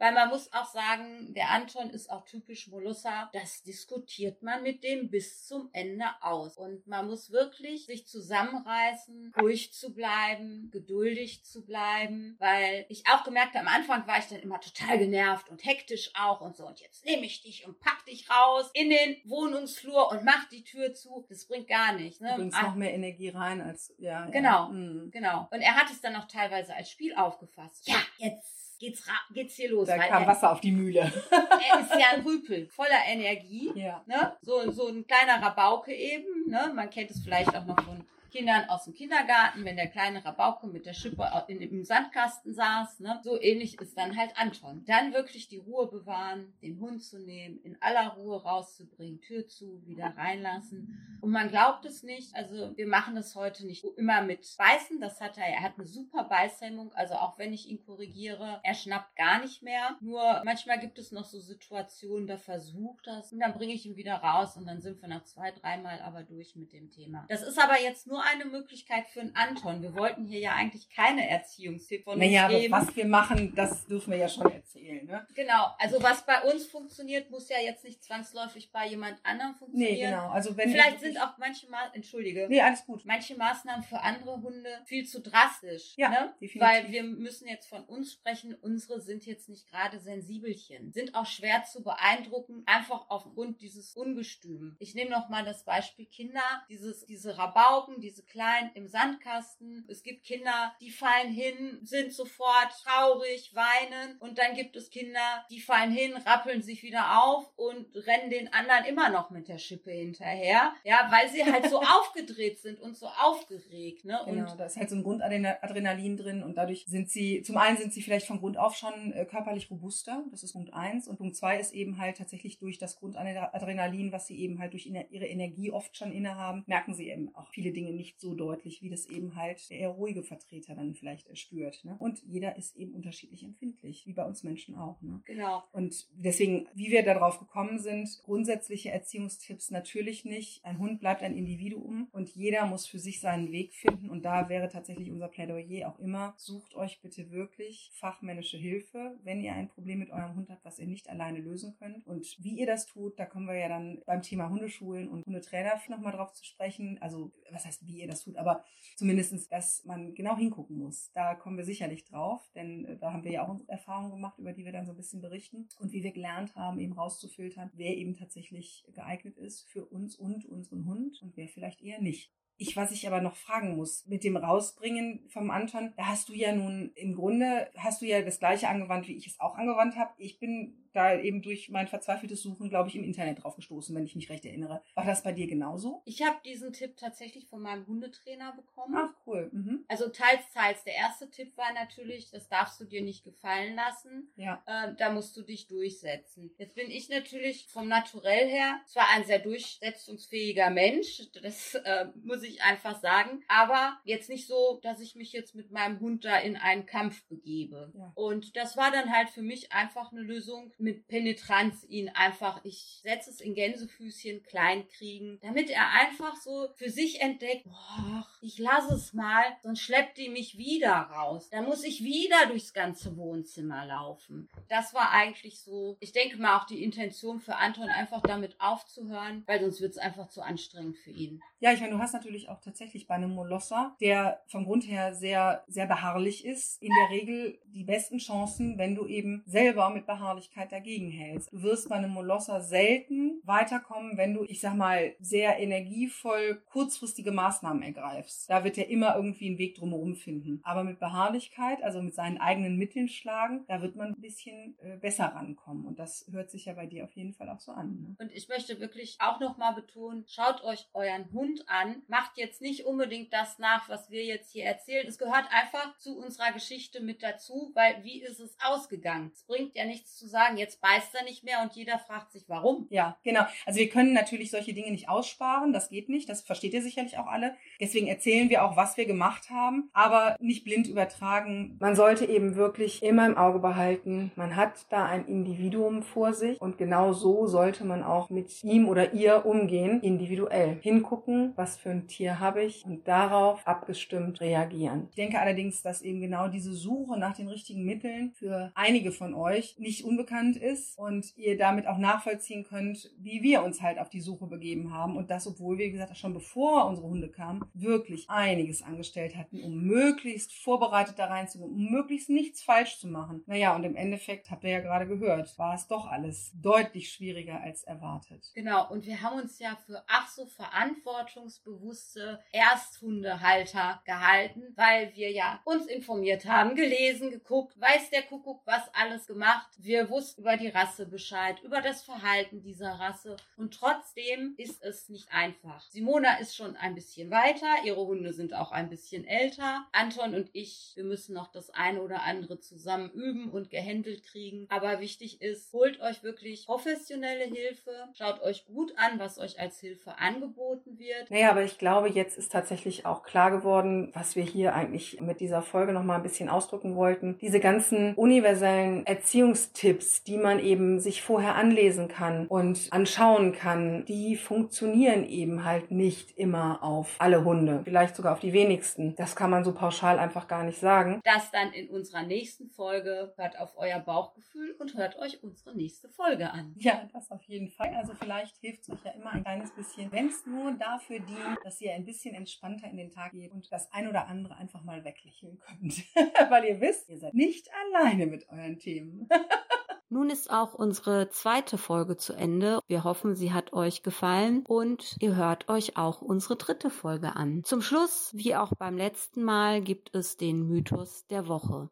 Weil 0.00 0.14
man 0.14 0.30
muss 0.30 0.50
auch 0.54 0.64
sagen, 0.64 1.34
der 1.34 1.50
Anton 1.50 1.90
ist 1.90 2.10
auch 2.10 2.24
typisch 2.24 2.68
Molosser. 2.68 3.28
Das 3.34 3.62
diskutiert 3.62 4.42
man 4.42 4.62
mit 4.62 4.82
dem 4.82 5.10
bis 5.10 5.46
zum 5.46 5.68
Ende 5.74 6.06
aus. 6.22 6.56
Und 6.56 6.86
man 6.86 7.06
muss 7.06 7.30
wirklich 7.32 7.84
sich 7.84 8.06
zusammenreißen, 8.06 9.34
ruhig 9.38 9.74
zu 9.74 9.92
bleiben, 9.92 10.70
geduldig 10.72 11.44
zu 11.44 11.66
bleiben. 11.66 12.36
Weil 12.38 12.86
ich 12.88 13.04
auch 13.12 13.24
gemerkt 13.24 13.54
habe, 13.54 13.68
am 13.68 13.74
Anfang 13.74 14.06
war 14.06 14.18
ich 14.18 14.24
dann 14.24 14.40
immer 14.40 14.58
total 14.58 14.96
genervt 14.98 15.50
und 15.50 15.66
hektisch 15.66 16.10
auch 16.18 16.40
und 16.40 16.56
so. 16.56 16.66
Und 16.66 16.80
jetzt 16.80 17.04
nehme 17.04 17.26
ich 17.26 17.42
dich 17.42 17.66
und 17.66 17.78
pack 17.78 18.02
dich 18.06 18.30
raus 18.30 18.70
in 18.72 18.88
den 18.88 19.18
Wohnungsflur 19.24 20.10
und 20.12 20.24
mach 20.24 20.48
die 20.48 20.64
Tür 20.64 20.94
zu. 20.94 21.26
Das 21.28 21.46
bringt 21.46 21.68
gar 21.68 21.92
nichts. 21.92 22.20
Ne? 22.20 22.30
Du 22.30 22.36
bringst 22.36 22.62
noch 22.62 22.74
mehr 22.74 22.94
Energie 22.94 23.28
rein 23.28 23.60
als, 23.60 23.92
ja. 23.98 24.24
Genau, 24.30 24.48
ja. 24.48 24.68
Mhm. 24.68 25.10
genau. 25.10 25.46
Und 25.50 25.60
er 25.60 25.76
hat 25.76 25.90
es 25.90 26.00
dann 26.00 26.16
auch 26.16 26.26
teilweise 26.26 26.74
als 26.74 26.90
Spiel 26.90 27.14
aufgefasst. 27.14 27.86
Ja, 27.86 27.96
jetzt 28.16 28.69
geht's, 28.80 29.04
geht's 29.32 29.54
hier 29.54 29.70
los. 29.70 29.86
Da 29.86 29.98
kam 29.98 30.22
er, 30.22 30.28
Wasser 30.28 30.50
auf 30.50 30.60
die 30.60 30.72
Mühle. 30.72 31.00
er 31.30 31.80
ist 31.80 31.94
ja 31.94 32.06
ein 32.14 32.22
Rüpel, 32.22 32.66
voller 32.68 33.04
Energie. 33.06 33.70
Ja. 33.76 34.02
Ne? 34.06 34.36
So, 34.42 34.68
so 34.72 34.88
ein 34.88 35.06
kleiner 35.06 35.40
Rabauke 35.40 35.94
eben. 35.94 36.48
Ne? 36.48 36.72
Man 36.74 36.90
kennt 36.90 37.10
es 37.10 37.22
vielleicht 37.22 37.54
auch 37.54 37.66
noch 37.66 37.80
von 37.80 38.04
Kindern 38.30 38.68
aus 38.68 38.84
dem 38.84 38.94
Kindergarten, 38.94 39.64
wenn 39.64 39.76
der 39.76 39.88
kleine 39.88 40.24
Rabauke 40.24 40.66
mit 40.66 40.86
der 40.86 40.94
Schippe 40.94 41.28
im 41.48 41.84
Sandkasten 41.84 42.54
saß. 42.54 43.00
Ne? 43.00 43.20
So 43.22 43.40
ähnlich 43.40 43.80
ist 43.80 43.96
dann 43.96 44.16
halt 44.16 44.32
Anton. 44.36 44.84
Dann 44.86 45.12
wirklich 45.12 45.48
die 45.48 45.58
Ruhe 45.58 45.88
bewahren, 45.88 46.52
den 46.62 46.80
Hund 46.80 47.02
zu 47.02 47.18
nehmen, 47.18 47.60
in 47.62 47.80
aller 47.80 48.10
Ruhe 48.14 48.42
rauszubringen, 48.42 49.20
Tür 49.20 49.46
zu, 49.46 49.84
wieder 49.86 50.14
reinlassen. 50.16 51.18
Und 51.20 51.30
man 51.30 51.48
glaubt 51.48 51.84
es 51.84 52.02
nicht, 52.02 52.34
also 52.34 52.76
wir 52.76 52.86
machen 52.86 53.14
das 53.14 53.34
heute 53.34 53.66
nicht 53.66 53.84
immer 53.96 54.22
mit 54.22 54.46
Beißen, 54.56 55.00
das 55.00 55.20
hat 55.20 55.36
er, 55.36 55.44
er 55.44 55.62
hat 55.62 55.74
eine 55.76 55.86
super 55.86 56.24
Beißhemmung, 56.24 56.92
also 56.94 57.14
auch 57.14 57.38
wenn 57.38 57.52
ich 57.52 57.68
ihn 57.68 57.84
korrigiere, 57.84 58.60
er 58.62 58.74
schnappt 58.74 59.16
gar 59.16 59.40
nicht 59.40 59.62
mehr. 59.62 59.96
Nur 60.00 60.42
manchmal 60.44 60.78
gibt 60.78 60.98
es 60.98 61.12
noch 61.12 61.24
so 61.24 61.38
Situationen, 61.38 62.26
da 62.26 62.36
versucht 62.36 63.06
das 63.06 63.32
und 63.32 63.40
dann 63.40 63.52
bringe 63.52 63.74
ich 63.74 63.86
ihn 63.86 63.96
wieder 63.96 64.14
raus 64.14 64.56
und 64.56 64.66
dann 64.66 64.80
sind 64.80 65.00
wir 65.02 65.08
nach 65.08 65.24
zwei, 65.24 65.50
dreimal 65.50 66.00
aber 66.00 66.22
durch 66.22 66.56
mit 66.56 66.72
dem 66.72 66.90
Thema. 66.90 67.26
Das 67.28 67.42
ist 67.42 67.58
aber 67.58 67.80
jetzt 67.80 68.06
nur 68.06 68.19
nur 68.20 68.24
eine 68.26 68.44
Möglichkeit 68.44 69.08
für 69.08 69.20
einen 69.20 69.34
Anton. 69.34 69.82
Wir 69.82 69.94
wollten 69.94 70.24
hier 70.24 70.40
ja 70.40 70.54
eigentlich 70.54 70.90
keine 70.90 71.28
Erziehungstipps 71.28 72.04
von 72.04 72.18
naja, 72.18 72.46
uns 72.46 72.54
geben. 72.54 72.70
Naja, 72.70 72.86
was 72.86 72.96
wir 72.96 73.06
machen, 73.06 73.54
das 73.54 73.86
dürfen 73.86 74.10
wir 74.12 74.18
ja 74.18 74.28
schon 74.28 74.50
erzählen. 74.50 75.06
Ne? 75.06 75.26
Genau. 75.34 75.74
Also 75.78 76.02
was 76.02 76.24
bei 76.26 76.42
uns 76.42 76.66
funktioniert, 76.66 77.30
muss 77.30 77.48
ja 77.48 77.58
jetzt 77.58 77.84
nicht 77.84 78.02
zwangsläufig 78.04 78.70
bei 78.72 78.86
jemand 78.88 79.18
anderem 79.24 79.54
funktionieren. 79.54 79.94
Nee, 79.94 80.00
genau. 80.00 80.28
Also 80.30 80.56
wenn 80.56 80.70
Vielleicht 80.70 81.00
sind 81.00 81.18
auch 81.18 81.38
manche 81.38 81.68
Maßnahmen, 81.68 81.94
entschuldige. 81.94 82.46
Nee, 82.48 82.60
alles 82.60 82.84
gut. 82.84 83.04
Manche 83.04 83.36
Maßnahmen 83.36 83.82
für 83.82 84.00
andere 84.00 84.42
Hunde 84.42 84.68
viel 84.84 85.06
zu 85.06 85.20
drastisch. 85.20 85.94
Ja, 85.96 86.10
ne? 86.10 86.34
definitiv. 86.40 86.60
Weil 86.60 86.92
wir 86.92 87.02
müssen 87.02 87.48
jetzt 87.48 87.68
von 87.68 87.84
uns 87.84 88.12
sprechen. 88.12 88.54
Unsere 88.60 89.00
sind 89.00 89.24
jetzt 89.26 89.48
nicht 89.48 89.68
gerade 89.68 89.98
Sensibelchen. 89.98 90.92
Sind 90.92 91.14
auch 91.14 91.26
schwer 91.26 91.64
zu 91.64 91.82
beeindrucken, 91.82 92.62
einfach 92.66 93.06
aufgrund 93.08 93.60
dieses 93.60 93.96
Ungestüm. 93.96 94.76
Ich 94.78 94.94
nehme 94.94 95.10
noch 95.10 95.28
mal 95.28 95.44
das 95.44 95.64
Beispiel 95.64 96.06
Kinder. 96.06 96.42
Dieses, 96.68 97.06
diese 97.06 97.38
Rabauken, 97.38 98.00
diese 98.10 98.24
klein 98.24 98.70
im 98.74 98.88
Sandkasten. 98.88 99.84
Es 99.88 100.02
gibt 100.02 100.24
Kinder, 100.24 100.74
die 100.80 100.90
fallen 100.90 101.32
hin, 101.32 101.78
sind 101.82 102.12
sofort 102.12 102.68
traurig, 102.82 103.54
weinen 103.54 104.18
und 104.18 104.38
dann 104.38 104.54
gibt 104.54 104.76
es 104.76 104.90
Kinder, 104.90 105.44
die 105.50 105.60
fallen 105.60 105.92
hin, 105.92 106.16
rappeln 106.26 106.62
sich 106.62 106.82
wieder 106.82 107.22
auf 107.22 107.50
und 107.56 107.86
rennen 107.94 108.30
den 108.30 108.52
anderen 108.52 108.84
immer 108.86 109.10
noch 109.10 109.30
mit 109.30 109.48
der 109.48 109.58
Schippe 109.58 109.92
hinterher. 109.92 110.72
Ja, 110.84 111.08
weil 111.10 111.28
sie 111.28 111.44
halt 111.44 111.70
so 111.70 111.80
aufgedreht 111.80 112.58
sind 112.58 112.80
und 112.80 112.96
so 112.96 113.06
aufgeregt. 113.06 114.04
Ne? 114.04 114.20
Genau, 114.26 114.54
da 114.56 114.64
ist 114.64 114.76
halt 114.76 114.90
so 114.90 114.96
ein 114.96 115.04
Grundadrenalin 115.04 116.16
drin 116.16 116.42
und 116.42 116.56
dadurch 116.56 116.86
sind 116.86 117.10
sie, 117.10 117.42
zum 117.42 117.56
einen 117.56 117.76
sind 117.76 117.92
sie 117.92 118.02
vielleicht 118.02 118.26
von 118.26 118.40
Grund 118.40 118.58
auf 118.58 118.76
schon 118.76 119.12
äh, 119.12 119.24
körperlich 119.24 119.70
robuster, 119.70 120.24
das 120.30 120.42
ist 120.42 120.52
Punkt 120.52 120.74
eins 120.74 121.06
und 121.06 121.18
Punkt 121.18 121.36
zwei 121.36 121.58
ist 121.58 121.72
eben 121.72 121.98
halt 121.98 122.16
tatsächlich 122.16 122.58
durch 122.58 122.78
das 122.78 122.96
Grundadrenalin, 122.96 124.10
was 124.10 124.26
sie 124.26 124.38
eben 124.40 124.58
halt 124.58 124.72
durch 124.72 124.86
ihre 124.86 125.26
Energie 125.26 125.70
oft 125.70 125.96
schon 125.96 126.12
innehaben, 126.12 126.64
merken 126.66 126.94
sie 126.94 127.08
eben 127.08 127.34
auch 127.34 127.48
viele 127.48 127.72
Dinge 127.72 127.92
nicht 128.00 128.18
so 128.18 128.34
deutlich, 128.34 128.80
wie 128.82 128.88
das 128.88 129.06
eben 129.06 129.36
halt 129.36 129.68
der 129.68 129.78
eher 129.78 129.90
ruhige 129.90 130.22
Vertreter 130.22 130.74
dann 130.74 130.94
vielleicht 130.94 131.36
spürt. 131.36 131.84
Ne? 131.84 131.96
Und 131.98 132.22
jeder 132.24 132.56
ist 132.56 132.76
eben 132.76 132.94
unterschiedlich 132.94 133.44
empfindlich, 133.44 134.06
wie 134.06 134.14
bei 134.14 134.24
uns 134.24 134.42
Menschen 134.42 134.74
auch. 134.74 135.02
Ne? 135.02 135.20
Genau. 135.26 135.62
Und 135.72 136.08
deswegen, 136.14 136.66
wie 136.74 136.90
wir 136.90 137.02
darauf 137.02 137.38
gekommen 137.38 137.78
sind, 137.78 138.08
grundsätzliche 138.24 138.90
Erziehungstipps 138.90 139.70
natürlich 139.70 140.24
nicht. 140.24 140.64
Ein 140.64 140.78
Hund 140.78 141.00
bleibt 141.00 141.22
ein 141.22 141.36
Individuum 141.36 142.08
und 142.12 142.30
jeder 142.34 142.66
muss 142.66 142.86
für 142.86 142.98
sich 142.98 143.20
seinen 143.20 143.52
Weg 143.52 143.74
finden. 143.74 144.08
Und 144.08 144.24
da 144.24 144.48
wäre 144.48 144.68
tatsächlich 144.68 145.10
unser 145.10 145.28
Plädoyer 145.28 145.88
auch 145.88 145.98
immer, 145.98 146.34
sucht 146.38 146.74
euch 146.74 147.00
bitte 147.02 147.30
wirklich 147.30 147.90
fachmännische 147.94 148.56
Hilfe, 148.56 149.18
wenn 149.22 149.42
ihr 149.42 149.52
ein 149.52 149.68
Problem 149.68 149.98
mit 149.98 150.10
eurem 150.10 150.36
Hund 150.36 150.48
habt, 150.48 150.64
was 150.64 150.78
ihr 150.78 150.86
nicht 150.86 151.10
alleine 151.10 151.40
lösen 151.40 151.74
könnt. 151.78 152.06
Und 152.06 152.36
wie 152.40 152.58
ihr 152.58 152.66
das 152.66 152.86
tut, 152.86 153.18
da 153.18 153.26
kommen 153.26 153.46
wir 153.46 153.56
ja 153.56 153.68
dann 153.68 154.02
beim 154.06 154.22
Thema 154.22 154.48
Hundeschulen 154.48 155.08
und 155.08 155.26
Hundetrainer 155.26 155.78
nochmal 155.88 156.12
drauf 156.12 156.32
zu 156.32 156.44
sprechen. 156.44 156.98
Also, 157.00 157.30
was 157.50 157.66
heißt, 157.66 157.86
wie 157.92 158.00
ihr 158.00 158.08
das 158.08 158.22
tut, 158.22 158.36
aber 158.36 158.64
zumindestens, 158.96 159.48
dass 159.48 159.84
man 159.84 160.14
genau 160.14 160.36
hingucken 160.36 160.78
muss. 160.78 161.10
Da 161.12 161.34
kommen 161.34 161.56
wir 161.56 161.64
sicherlich 161.64 162.04
drauf, 162.04 162.48
denn 162.54 162.84
äh, 162.84 162.96
da 162.98 163.12
haben 163.12 163.24
wir 163.24 163.32
ja 163.32 163.46
auch 163.46 163.56
Erfahrungen 163.66 164.10
gemacht, 164.10 164.38
über 164.38 164.52
die 164.52 164.64
wir 164.64 164.72
dann 164.72 164.86
so 164.86 164.92
ein 164.92 164.96
bisschen 164.96 165.20
berichten 165.20 165.68
und 165.78 165.92
wie 165.92 166.02
wir 166.02 166.12
gelernt 166.12 166.54
haben, 166.54 166.78
eben 166.78 166.92
rauszufiltern, 166.92 167.70
wer 167.74 167.96
eben 167.96 168.14
tatsächlich 168.14 168.84
geeignet 168.92 169.36
ist 169.36 169.68
für 169.68 169.84
uns 169.84 170.16
und 170.16 170.44
unseren 170.46 170.86
Hund 170.86 171.20
und 171.22 171.36
wer 171.36 171.48
vielleicht 171.48 171.82
eher 171.82 172.00
nicht. 172.00 172.32
Ich, 172.62 172.76
was 172.76 172.90
ich 172.90 173.06
aber 173.06 173.22
noch 173.22 173.36
fragen 173.36 173.74
muss, 173.74 174.04
mit 174.06 174.22
dem 174.22 174.36
Rausbringen 174.36 175.24
vom 175.30 175.50
Anton, 175.50 175.94
da 175.96 176.08
hast 176.08 176.28
du 176.28 176.34
ja 176.34 176.54
nun 176.54 176.92
im 176.94 177.14
Grunde, 177.14 177.70
hast 177.74 178.02
du 178.02 178.06
ja 178.06 178.20
das 178.20 178.38
gleiche 178.38 178.68
angewandt, 178.68 179.08
wie 179.08 179.16
ich 179.16 179.26
es 179.26 179.40
auch 179.40 179.56
angewandt 179.56 179.96
habe. 179.96 180.12
Ich 180.18 180.38
bin 180.38 180.89
da 180.92 181.18
eben 181.18 181.42
durch 181.42 181.68
mein 181.68 181.88
verzweifeltes 181.88 182.42
Suchen, 182.42 182.68
glaube 182.68 182.88
ich, 182.88 182.96
im 182.96 183.04
Internet 183.04 183.42
drauf 183.42 183.56
gestoßen, 183.56 183.94
wenn 183.94 184.04
ich 184.04 184.16
mich 184.16 184.30
recht 184.30 184.44
erinnere. 184.44 184.82
War 184.94 185.04
das 185.04 185.22
bei 185.22 185.32
dir 185.32 185.46
genauso? 185.46 186.02
Ich 186.04 186.22
habe 186.22 186.38
diesen 186.44 186.72
Tipp 186.72 186.96
tatsächlich 186.96 187.46
von 187.46 187.62
meinem 187.62 187.86
Hundetrainer 187.86 188.52
bekommen. 188.52 188.94
Ach, 188.96 189.14
cool. 189.26 189.50
Mhm. 189.52 189.84
Also 189.88 190.08
teils, 190.08 190.50
teils. 190.52 190.84
Der 190.84 190.94
erste 190.94 191.30
Tipp 191.30 191.56
war 191.56 191.72
natürlich, 191.72 192.30
das 192.30 192.48
darfst 192.48 192.80
du 192.80 192.84
dir 192.84 193.02
nicht 193.02 193.24
gefallen 193.24 193.74
lassen. 193.74 194.30
Ja. 194.36 194.62
Äh, 194.66 194.94
da 194.96 195.10
musst 195.10 195.36
du 195.36 195.42
dich 195.42 195.68
durchsetzen. 195.68 196.50
Jetzt 196.58 196.74
bin 196.74 196.90
ich 196.90 197.08
natürlich 197.08 197.66
vom 197.68 197.88
Naturell 197.88 198.48
her 198.48 198.80
zwar 198.86 199.08
ein 199.10 199.24
sehr 199.24 199.38
durchsetzungsfähiger 199.38 200.70
Mensch, 200.70 201.28
das 201.42 201.74
äh, 201.74 202.06
muss 202.22 202.42
ich 202.42 202.62
einfach 202.62 203.00
sagen, 203.00 203.42
aber 203.48 203.98
jetzt 204.04 204.28
nicht 204.28 204.46
so, 204.46 204.78
dass 204.82 205.00
ich 205.00 205.14
mich 205.14 205.32
jetzt 205.32 205.54
mit 205.54 205.70
meinem 205.70 206.00
Hund 206.00 206.24
da 206.24 206.38
in 206.38 206.56
einen 206.56 206.86
Kampf 206.86 207.24
begebe. 207.28 207.92
Ja. 207.96 208.12
Und 208.14 208.56
das 208.56 208.76
war 208.76 208.90
dann 208.90 209.12
halt 209.12 209.30
für 209.30 209.42
mich 209.42 209.72
einfach 209.72 210.12
eine 210.12 210.22
Lösung 210.22 210.72
mit 210.80 211.08
Penetranz, 211.08 211.84
ihn 211.88 212.08
einfach, 212.10 212.64
ich 212.64 213.00
setze 213.02 213.30
es 213.30 213.40
in 213.40 213.54
Gänsefüßchen 213.54 214.42
klein 214.42 214.86
kriegen, 214.88 215.38
damit 215.42 215.70
er 215.70 215.90
einfach 215.92 216.36
so 216.36 216.68
für 216.76 216.90
sich 216.90 217.20
entdeckt, 217.20 217.64
boah, 217.64 218.26
ich 218.40 218.58
lasse 218.58 218.94
es 218.94 219.12
mal, 219.12 219.44
sonst 219.62 219.80
schleppt 219.80 220.18
die 220.18 220.28
mich 220.28 220.56
wieder 220.56 220.92
raus. 220.92 221.48
Dann 221.50 221.64
muss 221.64 221.84
ich 221.84 222.02
wieder 222.02 222.46
durchs 222.46 222.72
ganze 222.72 223.16
Wohnzimmer 223.16 223.86
laufen. 223.86 224.48
Das 224.68 224.94
war 224.94 225.10
eigentlich 225.10 225.60
so, 225.60 225.96
ich 226.00 226.12
denke 226.12 226.38
mal 226.38 226.58
auch 226.58 226.66
die 226.66 226.82
Intention 226.82 227.40
für 227.40 227.56
Anton 227.56 227.88
einfach 227.88 228.22
damit 228.22 228.56
aufzuhören, 228.60 229.44
weil 229.46 229.60
sonst 229.60 229.80
wird 229.80 229.92
es 229.92 229.98
einfach 229.98 230.28
zu 230.28 230.42
anstrengend 230.42 230.96
für 230.96 231.10
ihn. 231.10 231.42
Ja, 231.58 231.72
ich 231.72 231.80
meine, 231.80 231.92
du 231.92 231.98
hast 231.98 232.14
natürlich 232.14 232.48
auch 232.48 232.60
tatsächlich 232.60 233.06
bei 233.06 233.14
einem 233.14 233.34
Molosser, 233.34 233.94
der 234.00 234.42
vom 234.46 234.64
Grund 234.64 234.86
her 234.86 235.14
sehr, 235.14 235.64
sehr 235.68 235.86
beharrlich 235.86 236.44
ist, 236.44 236.82
in 236.82 236.92
der 236.94 237.10
Regel 237.10 237.58
die 237.66 237.84
besten 237.84 238.18
Chancen, 238.18 238.78
wenn 238.78 238.94
du 238.94 239.06
eben 239.06 239.42
selber 239.46 239.90
mit 239.90 240.06
Beharrlichkeit 240.06 240.69
dagegen 240.72 241.10
hältst. 241.10 241.52
Du 241.52 241.62
wirst 241.62 241.88
bei 241.88 241.96
einem 241.96 242.10
Molosser 242.10 242.60
selten 242.60 243.40
weiterkommen, 243.44 244.16
wenn 244.16 244.34
du, 244.34 244.44
ich 244.44 244.60
sag 244.60 244.74
mal, 244.74 245.14
sehr 245.20 245.58
energievoll 245.58 246.62
kurzfristige 246.66 247.32
Maßnahmen 247.32 247.82
ergreifst. 247.82 248.48
Da 248.48 248.64
wird 248.64 248.78
er 248.78 248.88
immer 248.88 249.16
irgendwie 249.16 249.48
einen 249.48 249.58
Weg 249.58 249.76
drumherum 249.76 250.14
finden. 250.14 250.60
Aber 250.62 250.84
mit 250.84 250.98
Beharrlichkeit, 250.98 251.82
also 251.82 252.02
mit 252.02 252.14
seinen 252.14 252.38
eigenen 252.38 252.76
Mitteln 252.76 253.08
schlagen, 253.08 253.64
da 253.68 253.82
wird 253.82 253.96
man 253.96 254.14
ein 254.14 254.20
bisschen 254.20 254.76
äh, 254.80 254.96
besser 254.96 255.26
rankommen. 255.26 255.86
Und 255.86 255.98
das 255.98 256.26
hört 256.30 256.50
sich 256.50 256.66
ja 256.66 256.74
bei 256.74 256.86
dir 256.86 257.04
auf 257.04 257.12
jeden 257.12 257.32
Fall 257.32 257.48
auch 257.48 257.60
so 257.60 257.72
an. 257.72 258.00
Ne? 258.00 258.16
Und 258.18 258.32
ich 258.32 258.48
möchte 258.48 258.80
wirklich 258.80 259.16
auch 259.20 259.40
nochmal 259.40 259.74
betonen, 259.74 260.24
schaut 260.28 260.62
euch 260.62 260.88
euren 260.92 261.30
Hund 261.32 261.64
an, 261.68 262.02
macht 262.08 262.36
jetzt 262.36 262.60
nicht 262.60 262.84
unbedingt 262.84 263.32
das 263.32 263.58
nach, 263.58 263.88
was 263.88 264.10
wir 264.10 264.24
jetzt 264.24 264.52
hier 264.52 264.64
erzählen. 264.64 265.06
Es 265.06 265.18
gehört 265.18 265.46
einfach 265.50 265.96
zu 265.98 266.18
unserer 266.18 266.52
Geschichte 266.52 267.00
mit 267.00 267.22
dazu, 267.22 267.70
weil 267.74 268.02
wie 268.04 268.22
ist 268.22 268.40
es 268.40 268.56
ausgegangen? 268.62 269.30
Es 269.34 269.44
bringt 269.44 269.74
ja 269.76 269.84
nichts 269.84 270.16
zu 270.16 270.26
sagen, 270.26 270.56
jetzt 270.60 270.80
beißt 270.80 271.14
er 271.14 271.24
nicht 271.24 271.42
mehr 271.42 271.60
und 271.62 271.74
jeder 271.74 271.98
fragt 271.98 272.30
sich, 272.32 272.44
warum. 272.48 272.86
Ja, 272.90 273.18
genau. 273.24 273.44
Also 273.66 273.80
wir 273.80 273.88
können 273.88 274.12
natürlich 274.12 274.50
solche 274.50 274.72
Dinge 274.72 274.92
nicht 274.92 275.08
aussparen, 275.08 275.72
das 275.72 275.88
geht 275.88 276.08
nicht, 276.08 276.28
das 276.28 276.42
versteht 276.42 276.72
ihr 276.72 276.82
sicherlich 276.82 277.18
auch 277.18 277.26
alle. 277.26 277.56
Deswegen 277.80 278.06
erzählen 278.06 278.50
wir 278.50 278.64
auch, 278.64 278.76
was 278.76 278.96
wir 278.96 279.06
gemacht 279.06 279.50
haben, 279.50 279.88
aber 279.92 280.36
nicht 280.38 280.64
blind 280.64 280.86
übertragen. 280.86 281.76
Man 281.80 281.96
sollte 281.96 282.26
eben 282.26 282.56
wirklich 282.56 283.02
immer 283.02 283.26
im 283.26 283.36
Auge 283.36 283.58
behalten, 283.58 284.30
man 284.36 284.54
hat 284.56 284.86
da 284.90 285.06
ein 285.06 285.26
Individuum 285.26 286.02
vor 286.02 286.34
sich 286.34 286.60
und 286.60 286.78
genau 286.78 287.12
so 287.12 287.46
sollte 287.46 287.84
man 287.84 288.02
auch 288.02 288.28
mit 288.30 288.62
ihm 288.62 288.88
oder 288.88 289.14
ihr 289.14 289.46
umgehen, 289.46 290.00
individuell. 290.02 290.78
Hingucken, 290.82 291.52
was 291.56 291.76
für 291.76 291.90
ein 291.90 292.06
Tier 292.06 292.38
habe 292.38 292.62
ich 292.62 292.84
und 292.84 293.08
darauf 293.08 293.66
abgestimmt 293.66 294.40
reagieren. 294.40 295.06
Ich 295.10 295.16
denke 295.16 295.40
allerdings, 295.40 295.82
dass 295.82 296.02
eben 296.02 296.20
genau 296.20 296.48
diese 296.48 296.72
Suche 296.72 297.18
nach 297.18 297.34
den 297.34 297.48
richtigen 297.48 297.84
Mitteln 297.84 298.32
für 298.32 298.72
einige 298.74 299.12
von 299.12 299.34
euch 299.34 299.76
nicht 299.78 300.04
unbekannt 300.04 300.56
ist 300.56 300.98
und 300.98 301.36
ihr 301.36 301.56
damit 301.56 301.86
auch 301.86 301.98
nachvollziehen 301.98 302.64
könnt, 302.64 303.10
wie 303.18 303.42
wir 303.42 303.62
uns 303.62 303.80
halt 303.80 303.98
auf 303.98 304.10
die 304.10 304.20
Suche 304.20 304.46
begeben 304.46 304.92
haben 304.92 305.16
und 305.16 305.30
das, 305.30 305.46
obwohl 305.46 305.78
wir, 305.78 305.86
wie 305.86 305.92
gesagt, 305.92 306.16
schon 306.16 306.34
bevor 306.34 306.86
unsere 306.86 307.08
Hunde 307.08 307.28
kamen, 307.28 307.62
wirklich 307.74 308.28
einiges 308.28 308.82
angestellt 308.82 309.36
hatten, 309.36 309.62
um 309.62 309.82
möglichst 309.82 310.52
vorbereitet 310.52 311.18
da 311.18 311.26
reinzugehen, 311.26 311.70
um 311.70 311.90
möglichst 311.90 312.30
nichts 312.30 312.62
falsch 312.62 312.98
zu 312.98 313.08
machen. 313.08 313.42
Naja, 313.46 313.74
und 313.74 313.84
im 313.84 313.96
Endeffekt 313.96 314.50
habt 314.50 314.64
ihr 314.64 314.70
ja 314.70 314.80
gerade 314.80 315.06
gehört, 315.06 315.58
war 315.58 315.74
es 315.74 315.86
doch 315.86 316.06
alles 316.06 316.52
deutlich 316.54 317.12
schwieriger 317.12 317.60
als 317.60 317.82
erwartet. 317.84 318.50
Genau, 318.54 318.90
und 318.90 319.06
wir 319.06 319.22
haben 319.22 319.38
uns 319.40 319.58
ja 319.58 319.76
für 319.86 320.02
ach 320.06 320.28
so 320.28 320.46
verantwortungsbewusste 320.46 322.40
Ersthundehalter 322.52 324.02
gehalten, 324.04 324.62
weil 324.76 325.14
wir 325.14 325.30
ja 325.30 325.60
uns 325.64 325.86
informiert 325.86 326.44
haben, 326.46 326.74
gelesen, 326.74 327.30
geguckt, 327.30 327.80
weiß 327.80 328.10
der 328.10 328.22
Kuckuck 328.22 328.62
was 328.66 328.82
alles 328.94 329.26
gemacht. 329.26 329.68
Wir 329.78 330.10
wussten 330.10 330.42
über 330.42 330.56
die 330.56 330.68
Rasse 330.68 331.06
Bescheid, 331.06 331.60
über 331.62 331.80
das 331.80 332.02
Verhalten 332.02 332.62
dieser 332.62 332.92
Rasse 332.92 333.36
und 333.56 333.74
trotzdem 333.74 334.54
ist 334.56 334.82
es 334.82 335.08
nicht 335.08 335.32
einfach. 335.32 335.82
Simona 335.90 336.38
ist 336.38 336.56
schon 336.56 336.76
ein 336.76 336.94
bisschen 336.94 337.30
weiter, 337.60 337.84
ihre 337.84 338.06
Hunde 338.06 338.32
sind 338.32 338.54
auch 338.54 338.72
ein 338.72 338.88
bisschen 338.88 339.26
älter. 339.26 339.86
Anton 339.92 340.34
und 340.34 340.50
ich, 340.52 340.92
wir 340.96 341.04
müssen 341.04 341.34
noch 341.34 341.50
das 341.50 341.70
eine 341.70 342.02
oder 342.02 342.22
andere 342.22 342.60
zusammen 342.60 343.10
üben 343.10 343.50
und 343.50 343.70
gehändelt 343.70 344.24
kriegen. 344.24 344.66
Aber 344.68 345.00
wichtig 345.00 345.40
ist, 345.42 345.72
holt 345.72 346.00
euch 346.00 346.22
wirklich 346.22 346.66
professionelle 346.66 347.44
Hilfe, 347.44 347.90
schaut 348.14 348.42
euch 348.42 348.66
gut 348.66 348.92
an, 348.96 349.18
was 349.18 349.38
euch 349.38 349.60
als 349.60 349.78
Hilfe 349.80 350.18
angeboten 350.18 350.98
wird. 350.98 351.30
Naja, 351.30 351.50
aber 351.50 351.62
ich 351.62 351.78
glaube, 351.78 352.08
jetzt 352.08 352.38
ist 352.38 352.52
tatsächlich 352.52 353.06
auch 353.06 353.22
klar 353.22 353.50
geworden, 353.50 354.10
was 354.14 354.36
wir 354.36 354.44
hier 354.44 354.74
eigentlich 354.74 355.20
mit 355.20 355.40
dieser 355.40 355.62
Folge 355.62 355.92
nochmal 355.92 356.16
ein 356.16 356.22
bisschen 356.22 356.48
ausdrücken 356.48 356.96
wollten. 356.96 357.38
Diese 357.40 357.60
ganzen 357.60 358.14
universellen 358.14 359.06
Erziehungstipps, 359.06 360.24
die 360.24 360.36
man 360.36 360.58
eben 360.58 361.00
sich 361.00 361.22
vorher 361.22 361.54
anlesen 361.54 362.08
kann 362.08 362.46
und 362.46 362.88
anschauen 362.90 363.52
kann, 363.52 364.04
die 364.06 364.36
funktionieren 364.36 365.24
eben 365.28 365.64
halt 365.64 365.90
nicht 365.90 366.36
immer 366.38 366.82
auf 366.82 367.16
alle 367.18 367.44
Hunde. 367.44 367.49
Vielleicht 367.84 368.16
sogar 368.16 368.32
auf 368.32 368.40
die 368.40 368.52
wenigsten. 368.52 369.14
Das 369.16 369.36
kann 369.36 369.50
man 369.50 369.64
so 369.64 369.72
pauschal 369.72 370.18
einfach 370.18 370.48
gar 370.48 370.64
nicht 370.64 370.78
sagen. 370.78 371.20
Das 371.24 371.50
dann 371.50 371.72
in 371.72 371.88
unserer 371.88 372.22
nächsten 372.22 372.68
Folge. 372.68 373.32
Hört 373.36 373.58
auf 373.58 373.72
euer 373.76 373.98
Bauchgefühl 373.98 374.74
und 374.78 374.96
hört 374.96 375.18
euch 375.18 375.42
unsere 375.42 375.76
nächste 375.76 376.08
Folge 376.08 376.50
an. 376.50 376.74
Ja, 376.78 377.08
das 377.12 377.30
auf 377.30 377.42
jeden 377.44 377.68
Fall. 377.68 377.94
Also 377.96 378.14
vielleicht 378.14 378.56
hilft 378.58 378.82
es 378.82 378.90
euch 378.90 379.04
ja 379.04 379.12
immer 379.12 379.32
ein 379.32 379.42
kleines 379.42 379.70
bisschen, 379.72 380.10
wenn 380.12 380.28
es 380.28 380.46
nur 380.46 380.72
dafür 380.72 381.20
dient, 381.20 381.58
dass 381.64 381.80
ihr 381.80 381.94
ein 381.94 382.04
bisschen 382.04 382.34
entspannter 382.34 382.88
in 382.88 382.96
den 382.96 383.10
Tag 383.10 383.32
geht 383.32 383.52
und 383.52 383.70
das 383.72 383.92
ein 383.92 384.08
oder 384.08 384.26
andere 384.28 384.56
einfach 384.56 384.82
mal 384.82 385.04
weglächeln 385.04 385.58
könnt. 385.58 386.04
Weil 386.50 386.64
ihr 386.64 386.80
wisst, 386.80 387.08
ihr 387.08 387.18
seid 387.18 387.34
nicht 387.34 387.68
alleine 387.86 388.26
mit 388.26 388.48
euren 388.48 388.78
Themen. 388.78 389.28
Nun 390.12 390.28
ist 390.28 390.50
auch 390.50 390.74
unsere 390.74 391.30
zweite 391.30 391.78
Folge 391.78 392.16
zu 392.16 392.32
Ende. 392.32 392.80
Wir 392.88 393.04
hoffen, 393.04 393.36
sie 393.36 393.52
hat 393.52 393.72
euch 393.72 394.02
gefallen 394.02 394.64
und 394.66 395.16
ihr 395.20 395.36
hört 395.36 395.68
euch 395.68 395.96
auch 395.96 396.20
unsere 396.20 396.56
dritte 396.56 396.90
Folge 396.90 397.36
an. 397.36 397.62
Zum 397.62 397.80
Schluss, 397.80 398.32
wie 398.34 398.56
auch 398.56 398.72
beim 398.76 398.96
letzten 398.96 399.44
Mal, 399.44 399.80
gibt 399.80 400.12
es 400.16 400.36
den 400.36 400.66
Mythos 400.66 401.28
der 401.28 401.46
Woche. 401.46 401.90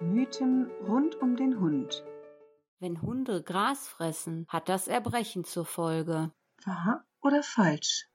Mythen 0.00 0.70
rund 0.86 1.20
um 1.20 1.34
den 1.34 1.58
Hund. 1.58 2.04
Wenn 2.78 3.02
Hunde 3.02 3.42
Gras 3.42 3.88
fressen, 3.88 4.46
hat 4.48 4.68
das 4.68 4.86
Erbrechen 4.86 5.42
zur 5.42 5.64
Folge. 5.64 6.30
Wahr 6.64 7.04
oder 7.20 7.42
falsch? 7.42 8.08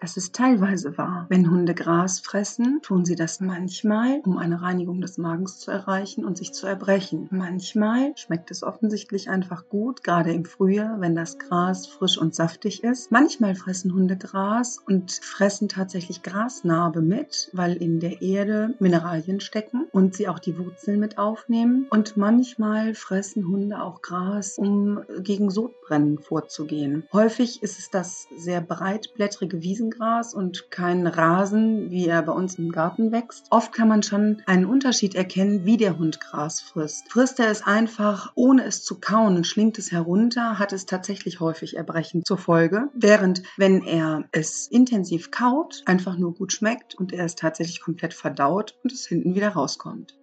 Das 0.00 0.16
ist 0.16 0.32
teilweise 0.32 0.96
wahr. 0.96 1.26
Wenn 1.28 1.50
Hunde 1.50 1.74
Gras 1.74 2.20
fressen, 2.20 2.80
tun 2.82 3.04
sie 3.04 3.16
das 3.16 3.40
manchmal, 3.40 4.20
um 4.24 4.38
eine 4.38 4.62
Reinigung 4.62 5.00
des 5.00 5.18
Magens 5.18 5.58
zu 5.58 5.72
erreichen 5.72 6.24
und 6.24 6.38
sich 6.38 6.52
zu 6.52 6.68
erbrechen. 6.68 7.26
Manchmal 7.32 8.12
schmeckt 8.16 8.52
es 8.52 8.62
offensichtlich 8.62 9.28
einfach 9.28 9.68
gut, 9.68 10.04
gerade 10.04 10.32
im 10.32 10.44
Frühjahr, 10.44 11.00
wenn 11.00 11.16
das 11.16 11.38
Gras 11.38 11.88
frisch 11.88 12.16
und 12.16 12.32
saftig 12.32 12.84
ist. 12.84 13.10
Manchmal 13.10 13.56
fressen 13.56 13.92
Hunde 13.92 14.16
Gras 14.16 14.78
und 14.86 15.10
fressen 15.10 15.68
tatsächlich 15.68 16.22
Grasnarbe 16.22 17.00
mit, 17.02 17.50
weil 17.52 17.74
in 17.74 17.98
der 17.98 18.22
Erde 18.22 18.74
Mineralien 18.78 19.40
stecken 19.40 19.88
und 19.90 20.14
sie 20.14 20.28
auch 20.28 20.38
die 20.38 20.58
Wurzeln 20.58 21.00
mit 21.00 21.18
aufnehmen. 21.18 21.86
Und 21.90 22.16
manchmal 22.16 22.94
fressen 22.94 23.48
Hunde 23.48 23.82
auch 23.82 24.00
Gras, 24.00 24.58
um 24.58 25.00
gegen 25.18 25.50
Sodbrennen 25.50 26.20
vorzugehen. 26.20 27.02
Häufig 27.12 27.64
ist 27.64 27.80
es 27.80 27.90
das 27.90 28.28
sehr 28.36 28.60
breitblättrige 28.60 29.60
Wiesen 29.60 29.87
Wiesengras 29.88 30.34
und 30.34 30.70
kein 30.70 31.06
Rasen, 31.06 31.90
wie 31.90 32.06
er 32.06 32.22
bei 32.22 32.32
uns 32.32 32.58
im 32.58 32.70
Garten 32.70 33.12
wächst. 33.12 33.46
Oft 33.50 33.72
kann 33.72 33.88
man 33.88 34.02
schon 34.02 34.42
einen 34.46 34.66
Unterschied 34.66 35.14
erkennen, 35.14 35.64
wie 35.64 35.76
der 35.76 35.98
Hund 35.98 36.20
Gras 36.20 36.60
frisst. 36.60 37.10
Frisst 37.10 37.40
er 37.40 37.50
es 37.50 37.66
einfach, 37.66 38.32
ohne 38.34 38.64
es 38.64 38.84
zu 38.84 39.00
kauen 39.00 39.36
und 39.36 39.46
schlingt 39.46 39.78
es 39.78 39.90
herunter, 39.90 40.58
hat 40.58 40.72
es 40.72 40.86
tatsächlich 40.86 41.40
häufig 41.40 41.76
Erbrechen 41.76 42.24
zur 42.24 42.38
Folge. 42.38 42.88
Während 42.94 43.42
wenn 43.56 43.82
er 43.82 44.24
es 44.32 44.66
intensiv 44.66 45.30
kaut, 45.30 45.82
einfach 45.86 46.16
nur 46.16 46.34
gut 46.34 46.52
schmeckt 46.52 46.94
und 46.94 47.12
er 47.12 47.24
es 47.24 47.34
tatsächlich 47.34 47.80
komplett 47.80 48.14
verdaut 48.14 48.74
und 48.82 48.92
es 48.92 49.06
hinten 49.06 49.34
wieder 49.34 49.50
rauskommt. 49.50 50.14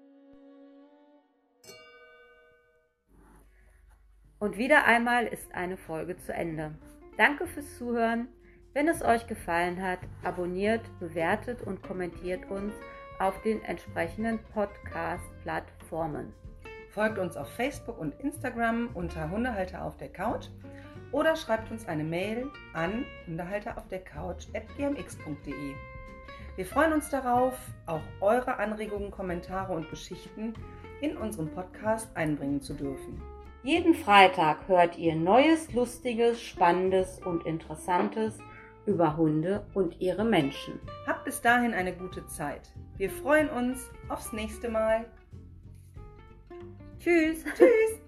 Und 4.38 4.58
wieder 4.58 4.86
einmal 4.86 5.26
ist 5.26 5.56
eine 5.56 5.78
Folge 5.78 6.18
zu 6.18 6.34
Ende. 6.34 6.76
Danke 7.18 7.48
fürs 7.48 7.78
Zuhören. 7.78 8.28
Wenn 8.76 8.88
es 8.90 9.02
euch 9.02 9.26
gefallen 9.26 9.82
hat, 9.82 10.00
abonniert, 10.22 10.82
bewertet 11.00 11.62
und 11.62 11.82
kommentiert 11.82 12.52
uns 12.52 12.74
auf 13.20 13.42
den 13.42 13.64
entsprechenden 13.64 14.38
Podcast-Plattformen. 14.54 16.34
Folgt 16.90 17.18
uns 17.18 17.38
auf 17.38 17.48
Facebook 17.54 17.98
und 17.98 18.20
Instagram 18.20 18.90
unter 18.94 19.32
Hundehalter 19.32 19.82
auf 19.82 19.96
der 19.96 20.10
Couch 20.10 20.48
oder 21.14 21.38
schreibt 21.38 21.72
uns 21.72 21.88
eine 21.88 22.04
Mail 22.04 22.52
an 22.74 23.06
hundehalteraufdercouch.gmx.de. 23.28 25.76
Wir 26.58 26.66
freuen 26.66 26.92
uns 26.92 27.10
darauf, 27.10 27.58
auch 27.86 28.04
eure 28.20 28.58
Anregungen, 28.58 29.10
Kommentare 29.10 29.72
und 29.72 29.90
Geschichten 29.90 30.54
in 31.00 31.16
unserem 31.16 31.50
Podcast 31.50 32.10
einbringen 32.18 32.62
zu 32.62 32.74
dürfen. 32.74 33.22
Jeden 33.64 33.96
Freitag 33.96 34.68
hört 34.68 34.98
ihr 34.98 35.16
Neues, 35.16 35.72
Lustiges, 35.72 36.42
Spannendes 36.42 37.22
und 37.26 37.46
Interessantes 37.46 38.38
über 38.86 39.18
Hunde 39.18 39.66
und 39.74 40.00
ihre 40.02 40.24
Menschen. 40.24 40.80
Habt 41.08 41.26
bis 41.26 41.42
dahin 41.42 41.74
eine 41.74 41.94
gute 41.94 42.26
Zeit. 42.28 42.70
Wir 42.98 43.10
freuen 43.10 43.50
uns 43.50 43.90
aufs 44.10 44.34
nächste 44.34 44.70
Mal. 44.70 45.06
Tschüss. 47.00 47.44
Tschüss. 47.58 48.00